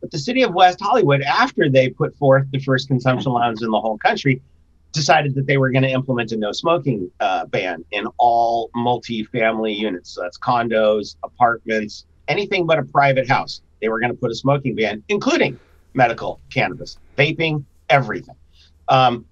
But 0.00 0.10
the 0.10 0.18
city 0.18 0.42
of 0.42 0.52
West 0.52 0.80
Hollywood, 0.80 1.22
after 1.22 1.70
they 1.70 1.88
put 1.88 2.14
forth 2.16 2.46
the 2.50 2.58
first 2.58 2.88
consumption 2.88 3.32
lounge 3.32 3.62
in 3.62 3.70
the 3.70 3.80
whole 3.80 3.96
country, 3.98 4.42
decided 4.92 5.34
that 5.36 5.46
they 5.46 5.56
were 5.56 5.70
going 5.70 5.82
to 5.82 5.90
implement 5.90 6.32
a 6.32 6.36
no 6.36 6.52
smoking 6.52 7.10
uh, 7.20 7.46
ban 7.46 7.84
in 7.92 8.06
all 8.18 8.70
multi-family 8.74 9.72
units. 9.72 10.10
So 10.10 10.22
that's 10.22 10.38
condos, 10.38 11.16
apartments, 11.22 12.06
anything 12.28 12.66
but 12.66 12.78
a 12.78 12.82
private 12.82 13.28
house. 13.28 13.62
They 13.80 13.88
were 13.88 14.00
going 14.00 14.12
to 14.12 14.18
put 14.18 14.30
a 14.30 14.34
smoking 14.34 14.74
ban, 14.74 15.04
including 15.08 15.60
medical 15.94 16.40
cannabis, 16.52 16.98
vaping, 17.16 17.64
everything. 17.88 18.34
Um, 18.88 19.24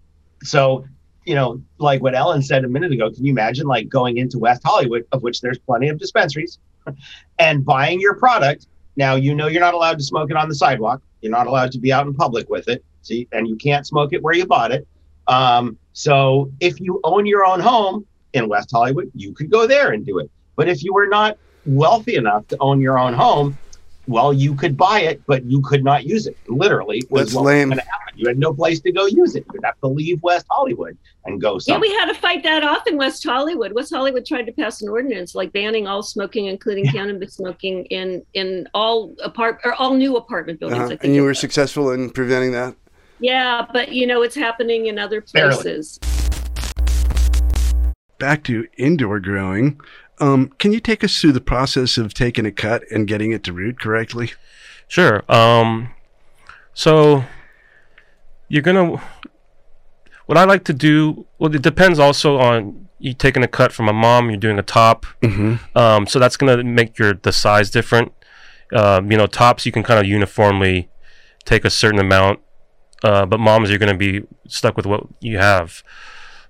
so, 0.42 0.84
you 1.24 1.34
know, 1.34 1.62
like 1.78 2.02
what 2.02 2.14
Ellen 2.14 2.42
said 2.42 2.64
a 2.64 2.68
minute 2.68 2.92
ago, 2.92 3.10
can 3.10 3.24
you 3.24 3.32
imagine 3.32 3.66
like 3.66 3.88
going 3.88 4.18
into 4.18 4.38
West 4.38 4.62
Hollywood, 4.64 5.06
of 5.12 5.22
which 5.22 5.40
there's 5.40 5.58
plenty 5.58 5.88
of 5.88 5.98
dispensaries, 5.98 6.58
and 7.38 7.64
buying 7.64 8.00
your 8.00 8.14
product? 8.14 8.66
Now 8.96 9.16
you 9.16 9.34
know 9.34 9.48
you're 9.48 9.60
not 9.60 9.74
allowed 9.74 9.98
to 9.98 10.04
smoke 10.04 10.30
it 10.30 10.36
on 10.36 10.48
the 10.48 10.54
sidewalk. 10.54 11.02
You're 11.20 11.32
not 11.32 11.46
allowed 11.46 11.72
to 11.72 11.78
be 11.78 11.92
out 11.92 12.06
in 12.06 12.14
public 12.14 12.48
with 12.48 12.68
it. 12.68 12.84
See, 13.02 13.28
and 13.32 13.48
you 13.48 13.56
can't 13.56 13.86
smoke 13.86 14.12
it 14.12 14.22
where 14.22 14.34
you 14.34 14.46
bought 14.46 14.72
it. 14.72 14.86
Um, 15.26 15.78
so 15.92 16.50
if 16.60 16.80
you 16.80 17.00
own 17.04 17.26
your 17.26 17.44
own 17.44 17.60
home 17.60 18.06
in 18.32 18.48
West 18.48 18.70
Hollywood, 18.72 19.10
you 19.14 19.32
could 19.32 19.50
go 19.50 19.66
there 19.66 19.92
and 19.92 20.04
do 20.04 20.18
it. 20.18 20.30
But 20.56 20.68
if 20.68 20.82
you 20.82 20.92
were 20.92 21.06
not 21.06 21.38
wealthy 21.66 22.16
enough 22.16 22.46
to 22.48 22.56
own 22.60 22.80
your 22.80 22.98
own 22.98 23.14
home, 23.14 23.56
well, 24.06 24.32
you 24.32 24.54
could 24.54 24.76
buy 24.76 25.00
it, 25.00 25.22
but 25.26 25.44
you 25.44 25.60
could 25.62 25.82
not 25.82 26.04
use 26.04 26.26
it. 26.26 26.36
Literally, 26.48 27.02
was 27.10 27.26
That's 27.26 27.34
what 27.34 27.44
lame. 27.44 27.70
was 27.70 27.76
going 27.78 27.84
to 27.86 27.90
happen. 27.90 28.00
You 28.16 28.28
had 28.28 28.38
no 28.38 28.52
place 28.54 28.80
to 28.80 28.92
go 28.92 29.06
use 29.06 29.34
it. 29.34 29.44
You'd 29.52 29.64
have 29.64 29.78
to 29.80 29.88
leave 29.88 30.22
West 30.22 30.46
Hollywood 30.50 30.96
and 31.24 31.40
go 31.40 31.58
Yeah, 31.66 31.78
we 31.78 31.90
had 31.94 32.06
to 32.06 32.14
fight 32.14 32.42
that 32.44 32.62
off 32.62 32.86
in 32.86 32.96
West 32.96 33.24
Hollywood. 33.24 33.72
West 33.72 33.92
Hollywood 33.92 34.24
tried 34.24 34.44
to 34.46 34.52
pass 34.52 34.82
an 34.82 34.88
ordinance 34.88 35.34
like 35.34 35.52
banning 35.52 35.86
all 35.86 36.02
smoking, 36.02 36.46
including 36.46 36.86
cannabis 36.86 37.34
smoking, 37.34 37.86
in 37.86 38.22
in 38.34 38.68
all 38.74 39.14
apart 39.22 39.60
or 39.64 39.74
all 39.74 39.94
new 39.94 40.16
apartment 40.16 40.60
buildings. 40.60 40.78
Uh-huh. 40.78 40.86
I 40.86 40.88
think 40.90 41.04
And 41.04 41.14
you 41.14 41.22
were 41.22 41.28
was. 41.28 41.38
successful 41.40 41.90
in 41.92 42.10
preventing 42.10 42.52
that? 42.52 42.76
Yeah, 43.20 43.66
but 43.72 43.92
you 43.92 44.06
know 44.06 44.22
it's 44.22 44.34
happening 44.36 44.86
in 44.86 44.98
other 44.98 45.22
Barely. 45.32 45.54
places. 45.54 45.98
Back 48.18 48.44
to 48.44 48.66
indoor 48.78 49.18
growing. 49.18 49.80
Um, 50.20 50.48
can 50.58 50.72
you 50.72 50.80
take 50.80 51.02
us 51.02 51.20
through 51.20 51.32
the 51.32 51.40
process 51.40 51.98
of 51.98 52.14
taking 52.14 52.46
a 52.46 52.52
cut 52.52 52.82
and 52.90 53.06
getting 53.06 53.32
it 53.32 53.42
to 53.44 53.52
root 53.52 53.80
correctly? 53.80 54.32
Sure. 54.88 55.24
Um, 55.30 55.90
so 56.72 57.24
you're 58.48 58.62
gonna. 58.62 59.02
What 60.26 60.38
I 60.38 60.44
like 60.44 60.64
to 60.64 60.72
do. 60.72 61.26
Well, 61.38 61.54
it 61.54 61.62
depends 61.62 61.98
also 61.98 62.38
on 62.38 62.88
you 62.98 63.12
taking 63.12 63.42
a 63.42 63.48
cut 63.48 63.72
from 63.72 63.88
a 63.88 63.92
mom. 63.92 64.30
You're 64.30 64.38
doing 64.38 64.58
a 64.58 64.62
top. 64.62 65.06
Mm-hmm. 65.22 65.76
Um, 65.76 66.06
so 66.06 66.18
that's 66.18 66.36
gonna 66.36 66.62
make 66.62 66.98
your 66.98 67.14
the 67.14 67.32
size 67.32 67.70
different. 67.70 68.12
Um, 68.72 69.10
you 69.10 69.18
know, 69.18 69.26
tops 69.26 69.66
you 69.66 69.72
can 69.72 69.82
kind 69.82 70.00
of 70.00 70.06
uniformly 70.06 70.88
take 71.44 71.64
a 71.64 71.70
certain 71.70 72.00
amount, 72.00 72.40
uh, 73.02 73.26
but 73.26 73.38
moms 73.40 73.68
you're 73.68 73.78
gonna 73.78 73.96
be 73.96 74.22
stuck 74.48 74.76
with 74.76 74.86
what 74.86 75.06
you 75.20 75.38
have. 75.38 75.82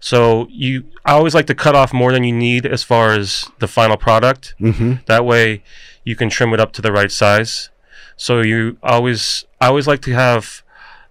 So 0.05 0.47
you, 0.51 0.85
I 1.07 1.13
always 1.15 1.35
like 1.35 1.47
to 1.47 1.55
cut 1.55 1.75
off 1.75 1.95
more 1.95 2.13
than 2.13 2.25
you 2.25 2.33
need 2.49 2.67
as 2.67 2.83
far 2.83 3.13
as 3.13 3.51
the 3.59 3.67
final 3.67 3.97
product. 3.97 4.55
Mm-hmm. 4.61 4.97
That 5.07 5.25
way, 5.25 5.63
you 6.05 6.15
can 6.15 6.29
trim 6.29 6.53
it 6.53 6.61
up 6.61 6.73
to 6.73 6.83
the 6.83 6.93
right 6.93 7.11
size. 7.11 7.71
So 8.15 8.43
you 8.43 8.77
always, 8.83 9.47
I 9.63 9.69
always 9.69 9.87
like 9.87 10.03
to 10.03 10.13
have 10.13 10.63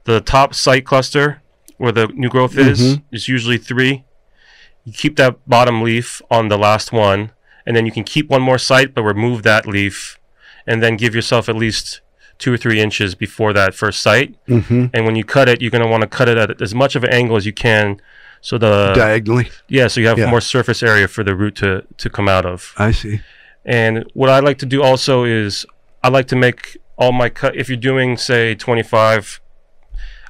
the 0.03 0.21
top 0.21 0.53
site 0.53 0.85
cluster 0.85 1.41
where 1.77 1.91
the 1.91 2.05
new 2.09 2.29
growth 2.29 2.55
is. 2.55 2.79
Mhm. 2.97 3.01
Is 3.11 3.27
usually 3.27 3.57
three. 3.57 4.03
You 4.85 4.93
keep 4.93 5.15
that 5.15 5.37
bottom 5.49 5.81
leaf 5.81 6.21
on 6.29 6.49
the 6.49 6.57
last 6.59 6.91
one, 6.91 7.31
and 7.65 7.75
then 7.75 7.87
you 7.87 7.91
can 7.91 8.03
keep 8.03 8.29
one 8.29 8.43
more 8.43 8.59
site, 8.59 8.93
but 8.93 9.01
remove 9.01 9.41
that 9.41 9.65
leaf, 9.65 10.19
and 10.67 10.83
then 10.83 10.97
give 10.97 11.15
yourself 11.15 11.49
at 11.49 11.55
least 11.55 12.01
two 12.37 12.53
or 12.53 12.57
three 12.57 12.79
inches 12.79 13.15
before 13.15 13.53
that 13.53 13.73
first 13.73 14.03
site. 14.03 14.35
Mm-hmm. 14.47 14.85
And 14.93 15.05
when 15.07 15.15
you 15.15 15.23
cut 15.23 15.49
it, 15.49 15.61
you're 15.63 15.71
going 15.71 15.83
to 15.83 15.89
want 15.89 16.01
to 16.01 16.07
cut 16.17 16.29
it 16.29 16.37
at 16.37 16.61
as 16.61 16.75
much 16.75 16.95
of 16.95 17.03
an 17.03 17.09
angle 17.11 17.37
as 17.37 17.47
you 17.47 17.53
can, 17.53 17.99
so 18.47 18.57
the 18.57 18.91
Diagonally. 18.95 19.47
yeah, 19.69 19.87
so 19.87 20.01
you 20.01 20.07
have 20.07 20.19
Yeah. 20.19 20.29
more 20.29 20.41
surface 20.41 20.83
area 20.83 21.07
for 21.07 21.23
the 21.23 21.33
root 21.41 21.55
to 21.63 21.69
to 21.97 22.09
come 22.09 22.27
out 22.35 22.45
of. 22.45 22.73
I 22.77 22.91
see. 22.91 23.15
And 23.65 23.93
what 24.13 24.29
I 24.29 24.39
like 24.47 24.57
to 24.59 24.65
do 24.75 24.83
also 24.83 25.23
is 25.23 25.65
I 26.03 26.09
like 26.17 26.27
to 26.27 26.35
make 26.35 26.61
all 26.97 27.11
my 27.13 27.29
cut. 27.29 27.55
If 27.55 27.69
you're 27.69 27.85
doing 27.91 28.17
say 28.17 28.53
25, 28.55 29.39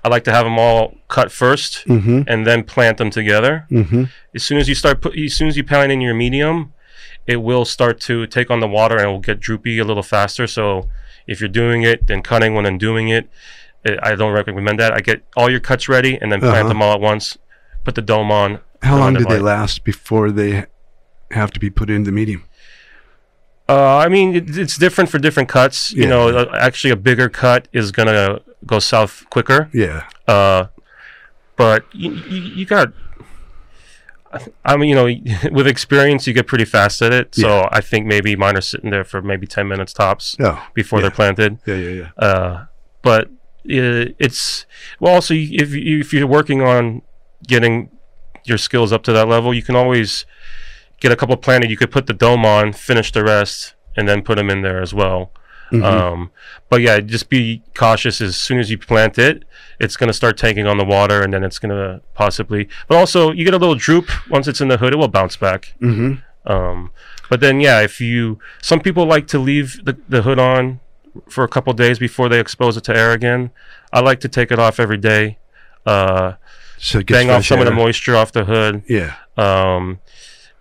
I 0.05 0.09
like 0.09 0.23
to 0.25 0.31
have 0.31 0.45
them 0.45 0.59
all 0.59 0.81
cut 1.07 1.29
1st 1.29 1.85
Mm-hmm. 1.87 2.21
and 2.27 2.45
then 2.45 2.63
plant 2.63 2.97
them 2.97 3.09
together. 3.09 3.65
Mm-hmm. 3.71 4.03
As 4.35 4.43
soon 4.43 4.57
as 4.59 4.67
you 4.69 4.75
start 4.75 5.01
put, 5.01 5.17
as 5.17 5.33
soon 5.33 5.47
as 5.47 5.55
you 5.57 5.63
plant 5.63 5.91
in 5.91 5.99
your 6.01 6.13
medium, 6.13 6.73
it 7.25 7.37
will 7.37 7.65
start 7.65 7.99
to 8.01 8.27
take 8.27 8.51
on 8.51 8.59
the 8.59 8.67
water 8.67 8.97
and 8.97 9.05
it 9.07 9.11
will 9.11 9.19
get 9.31 9.39
droopy 9.39 9.79
a 9.79 9.85
little 9.85 10.03
faster. 10.03 10.45
So 10.47 10.89
if 11.25 11.39
you're 11.39 11.49
doing 11.63 11.83
it, 11.83 12.05
then 12.07 12.21
cutting 12.21 12.53
one 12.53 12.65
and 12.65 12.79
doing 12.79 13.07
it, 13.09 13.29
it 13.85 13.97
I 14.03 14.15
don't 14.15 14.33
recommend 14.33 14.77
that. 14.79 14.91
I 14.93 14.99
get 14.99 15.23
all 15.37 15.49
your 15.49 15.61
cuts 15.61 15.87
ready 15.89 16.17
and 16.21 16.31
then 16.31 16.39
plant 16.41 16.55
Uh-huh. 16.65 16.67
them 16.69 16.81
all 16.83 16.93
at 16.93 17.01
once. 17.01 17.37
Put 17.83 17.95
the 17.95 18.01
dome 18.01 18.31
on. 18.31 18.59
How 18.81 18.97
long 18.97 19.13
do 19.13 19.23
they 19.25 19.39
last 19.39 19.83
before 19.83 20.31
they 20.31 20.65
have 21.31 21.51
to 21.51 21.59
be 21.59 21.69
put 21.69 21.89
into 21.89 22.09
the 22.11 22.15
medium? 22.15 22.43
Uh, 23.69 23.97
I 23.97 24.09
mean, 24.09 24.35
it, 24.35 24.57
it's 24.57 24.77
different 24.77 25.09
for 25.09 25.19
different 25.19 25.47
cuts. 25.49 25.93
You 25.93 26.05
know, 26.07 26.29
uh, 26.29 26.57
actually, 26.59 26.91
a 26.91 26.95
bigger 26.97 27.29
cut 27.29 27.67
is 27.71 27.91
gonna 27.91 28.41
go 28.65 28.79
south 28.79 29.25
quicker. 29.29 29.69
Yeah. 29.73 30.03
Uh, 30.27 30.67
but 31.55 31.85
you, 31.93 32.11
you, 32.13 32.41
you 32.41 32.65
got. 32.65 32.93
I 34.65 34.77
mean, 34.77 34.89
you 34.89 34.95
know, 34.95 35.05
with 35.51 35.67
experience, 35.67 36.25
you 36.27 36.33
get 36.33 36.47
pretty 36.47 36.65
fast 36.65 37.01
at 37.01 37.13
it. 37.13 37.35
So 37.35 37.47
Yeah. 37.47 37.69
I 37.71 37.81
think 37.81 38.05
maybe 38.05 38.35
mine 38.35 38.57
are 38.57 38.61
sitting 38.61 38.89
there 38.89 39.03
for 39.03 39.21
maybe 39.21 39.47
ten 39.47 39.67
minutes 39.67 39.93
tops 39.93 40.35
Oh. 40.39 40.61
before 40.73 40.99
yeah. 40.99 41.03
they're 41.03 41.11
planted. 41.11 41.59
Yeah, 41.65 41.75
yeah, 41.75 41.89
yeah. 41.89 42.09
Uh, 42.27 42.65
but 43.01 43.29
i 43.65 44.13
it's 44.19 44.65
well, 44.99 45.13
also 45.13 45.33
if 45.33 45.73
if 45.73 46.11
you're 46.11 46.27
working 46.27 46.61
on 46.61 47.01
getting 47.47 47.89
your 48.45 48.57
skills 48.57 48.91
up 48.91 49.03
to 49.03 49.13
that 49.13 49.27
level, 49.27 49.53
you 49.53 49.63
can 49.63 49.75
always 49.75 50.25
get 50.99 51.11
a 51.11 51.15
couple 51.15 51.35
planted. 51.37 51.69
You 51.69 51.77
could 51.77 51.91
put 51.91 52.07
the 52.07 52.13
dome 52.13 52.45
on, 52.45 52.73
finish 52.73 53.11
the 53.11 53.23
rest, 53.23 53.75
and 53.95 54.07
then 54.07 54.21
put 54.21 54.35
them 54.35 54.49
in 54.49 54.61
there 54.61 54.81
as 54.81 54.93
well. 54.93 55.31
Mhm. 55.71 55.83
Um, 55.83 56.31
but 56.69 56.81
yeah, 56.81 56.99
just 56.99 57.29
be 57.29 57.63
cautious. 57.73 58.21
As 58.21 58.35
soon 58.35 58.59
as 58.59 58.69
you 58.69 58.77
plant 58.77 59.17
it, 59.17 59.43
it's 59.79 59.97
going 59.97 60.07
to 60.07 60.13
start 60.13 60.37
taking 60.37 60.67
on 60.67 60.77
the 60.77 60.85
water, 60.85 61.21
and 61.21 61.33
then 61.33 61.43
it's 61.43 61.57
going 61.57 61.71
to 61.71 62.01
possibly. 62.13 62.67
But 62.87 62.97
also, 62.97 63.31
you 63.31 63.43
get 63.43 63.53
a 63.53 63.57
little 63.57 63.75
droop 63.75 64.09
once 64.29 64.47
it's 64.47 64.61
in 64.61 64.67
the 64.67 64.77
hood. 64.77 64.93
It 64.93 64.97
will 64.97 65.07
bounce 65.07 65.35
back. 65.35 65.73
Mm-hmm. 65.81 66.51
Um, 66.51 66.91
but 67.29 67.39
then, 67.39 67.59
yeah, 67.59 67.81
if 67.81 67.99
you 67.99 68.37
some 68.61 68.81
people 68.81 69.05
like 69.05 69.27
to 69.27 69.39
leave 69.39 69.83
the, 69.85 69.97
the 70.07 70.21
hood 70.21 70.37
on 70.37 70.79
for 71.29 71.43
a 71.43 71.47
couple 71.47 71.73
days 71.73 71.99
before 71.99 72.29
they 72.29 72.39
expose 72.39 72.77
it 72.77 72.83
to 72.85 72.95
air 72.95 73.11
again. 73.11 73.51
I 73.91 73.99
like 73.99 74.19
to 74.21 74.27
take 74.27 74.51
it 74.51 74.59
off 74.59 74.79
every 74.79 74.97
day. 74.97 75.37
Uh, 75.85 76.33
So 76.77 76.99
it 76.99 77.05
gets 77.05 77.17
bang 77.19 77.29
off 77.29 77.37
fresh 77.37 77.47
some 77.47 77.59
of 77.59 77.65
the 77.65 77.71
moisture 77.71 78.15
off 78.15 78.31
the 78.31 78.43
hood. 78.45 78.83
Yeah. 78.87 79.13
Um, 79.37 79.99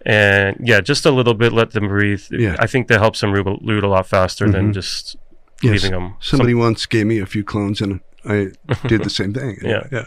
and 0.07 0.57
yeah, 0.61 0.81
just 0.81 1.05
a 1.07 1.11
little 1.11 1.35
bit. 1.35 1.53
Let 1.53 1.71
them 1.73 1.89
breathe. 1.89 2.23
Yeah. 2.31 2.57
I 2.59 2.67
think 2.67 2.89
that 2.89 2.99
helps 3.01 3.21
them 3.21 3.33
root, 3.33 3.47
root 3.63 3.85
a 3.85 3.89
lot 3.89 4.07
faster 4.07 4.47
Mhm. 4.47 4.53
than 4.53 4.73
just 4.73 5.17
Yes. 5.63 5.73
leaving 5.85 5.93
them. 5.93 6.15
Somebody 6.21 6.55
once 6.55 6.87
gave 6.87 7.07
me 7.07 7.19
a 7.21 7.27
few 7.27 7.45
clones, 7.45 7.81
and 7.81 8.01
I 8.25 8.49
did 8.89 9.05
the 9.05 9.11
same 9.21 9.33
thing. 9.33 9.59
Yeah. 9.63 9.85
Yeah. 9.93 10.05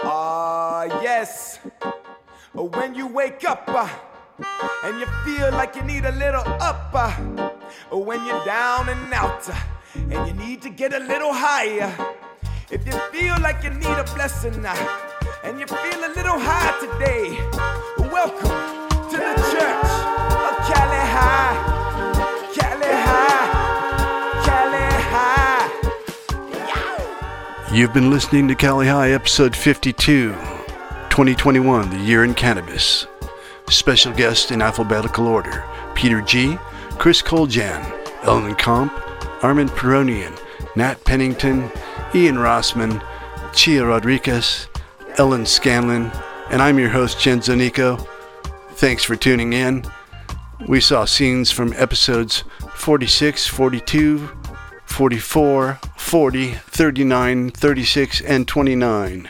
Ah, 0.00 0.84
yes. 1.02 1.58
Uh, 1.82 2.62
When 2.64 2.94
you 2.94 3.06
wake 3.06 3.44
up 3.48 3.68
uh, 3.68 3.88
and 4.84 4.98
you 4.98 5.06
feel 5.24 5.50
like 5.52 5.76
you 5.76 5.82
need 5.82 6.04
a 6.04 6.12
little 6.12 6.42
up, 6.60 6.90
uh, 6.94 7.14
uh, 7.92 7.98
when 7.98 8.24
you're 8.26 8.44
down 8.44 8.88
and 8.88 9.12
out 9.14 9.48
uh, 9.48 9.54
and 10.10 10.26
you 10.26 10.34
need 10.34 10.62
to 10.62 10.70
get 10.70 10.92
a 10.92 10.98
little 10.98 11.32
higher. 11.32 11.92
If 12.70 12.86
you 12.86 12.92
feel 13.12 13.40
like 13.40 13.64
you 13.64 13.70
need 13.70 13.86
a 13.86 14.04
blessing 14.14 14.66
uh, 14.66 14.76
and 15.42 15.58
you 15.58 15.66
feel 15.66 16.04
a 16.04 16.12
little 16.14 16.38
high 16.38 16.78
today, 16.78 17.30
welcome 18.10 18.50
to 19.08 19.16
the 19.16 19.34
church 19.48 19.88
of 20.36 20.52
Cali 20.68 21.02
High. 21.08 21.56
Cali 22.54 22.92
High. 23.08 24.44
Cali 24.44 24.84
High. 25.08 25.64
You've 27.74 27.94
been 27.94 28.10
listening 28.10 28.48
to 28.48 28.54
Cali 28.54 28.86
High, 28.86 29.12
episode 29.12 29.56
52, 29.56 30.32
2021, 30.32 31.88
the 31.88 31.96
year 31.96 32.22
in 32.22 32.34
cannabis. 32.34 33.06
Special 33.70 34.12
guest 34.12 34.50
in 34.50 34.60
alphabetical 34.60 35.26
order 35.26 35.64
Peter 35.94 36.20
G., 36.20 36.58
Chris 36.98 37.22
Coljan, 37.22 37.82
Ellen 38.24 38.54
Komp, 38.56 38.92
Armin 39.42 39.70
Peronian, 39.70 40.34
Nat 40.76 41.02
Pennington, 41.04 41.70
Ian 42.14 42.36
Rossman, 42.36 43.04
Chia 43.52 43.84
Rodriguez, 43.84 44.68
Ellen 45.18 45.44
Scanlon, 45.44 46.10
and 46.50 46.62
I'm 46.62 46.78
your 46.78 46.88
host, 46.88 47.20
Jen 47.20 47.40
Zonico. 47.40 48.06
Thanks 48.72 49.04
for 49.04 49.14
tuning 49.14 49.52
in. 49.52 49.84
We 50.66 50.80
saw 50.80 51.04
scenes 51.04 51.50
from 51.50 51.74
episodes 51.74 52.44
46, 52.74 53.46
42, 53.46 54.26
44, 54.86 55.78
40, 55.98 56.52
39, 56.52 57.50
36, 57.50 58.20
and 58.22 58.48
29. 58.48 59.28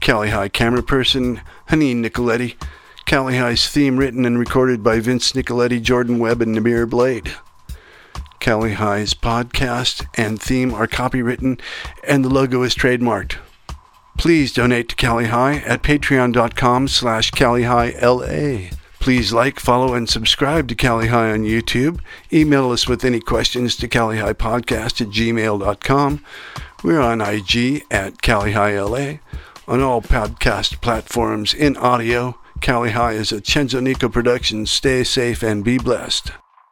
Cali 0.00 0.28
High 0.28 0.48
camera 0.50 0.82
person, 0.82 1.40
Haneen 1.70 2.04
Nicoletti. 2.04 2.56
Cali 3.06 3.38
High's 3.38 3.66
theme 3.66 3.96
written 3.96 4.26
and 4.26 4.38
recorded 4.38 4.82
by 4.82 5.00
Vince 5.00 5.32
Nicoletti, 5.32 5.80
Jordan 5.80 6.18
Webb, 6.18 6.42
and 6.42 6.54
Namir 6.54 6.88
Blade. 6.88 7.32
Cali 8.40 8.72
High's 8.74 9.14
podcast 9.14 10.06
and 10.16 10.40
theme 10.40 10.72
are 10.72 10.86
copywritten, 10.86 11.60
and 12.06 12.24
the 12.24 12.28
logo 12.28 12.62
is 12.62 12.74
trademarked. 12.74 13.36
Please 14.16 14.52
donate 14.52 14.88
to 14.88 14.96
Cali 14.96 15.26
High 15.26 15.58
at 15.58 15.82
patreon.com 15.82 16.88
slash 16.88 17.30
Cali 17.30 17.62
High 17.62 17.94
LA. 18.02 18.70
Please 18.98 19.32
like, 19.32 19.60
follow, 19.60 19.94
and 19.94 20.08
subscribe 20.08 20.66
to 20.68 20.74
Cali 20.74 21.06
High 21.06 21.30
on 21.30 21.44
YouTube. 21.44 22.00
Email 22.32 22.72
us 22.72 22.88
with 22.88 23.04
any 23.04 23.20
questions 23.20 23.76
to 23.76 23.86
Cali 23.86 24.18
High 24.18 24.32
Podcast 24.32 25.00
at 25.00 25.08
gmail.com. 25.08 26.24
We're 26.82 27.00
on 27.00 27.20
IG 27.20 27.84
at 27.90 28.20
Cali 28.22 28.52
High 28.52 28.80
LA. 28.80 29.18
On 29.68 29.80
all 29.80 30.02
podcast 30.02 30.80
platforms 30.80 31.54
in 31.54 31.76
audio, 31.76 32.38
Cali 32.60 32.90
High 32.90 33.12
is 33.12 33.32
a 33.32 33.40
Chenzo 33.40 33.82
Nico 33.82 34.08
production. 34.08 34.66
Stay 34.66 35.04
safe 35.04 35.42
and 35.42 35.62
be 35.62 35.78
blessed. 35.78 36.32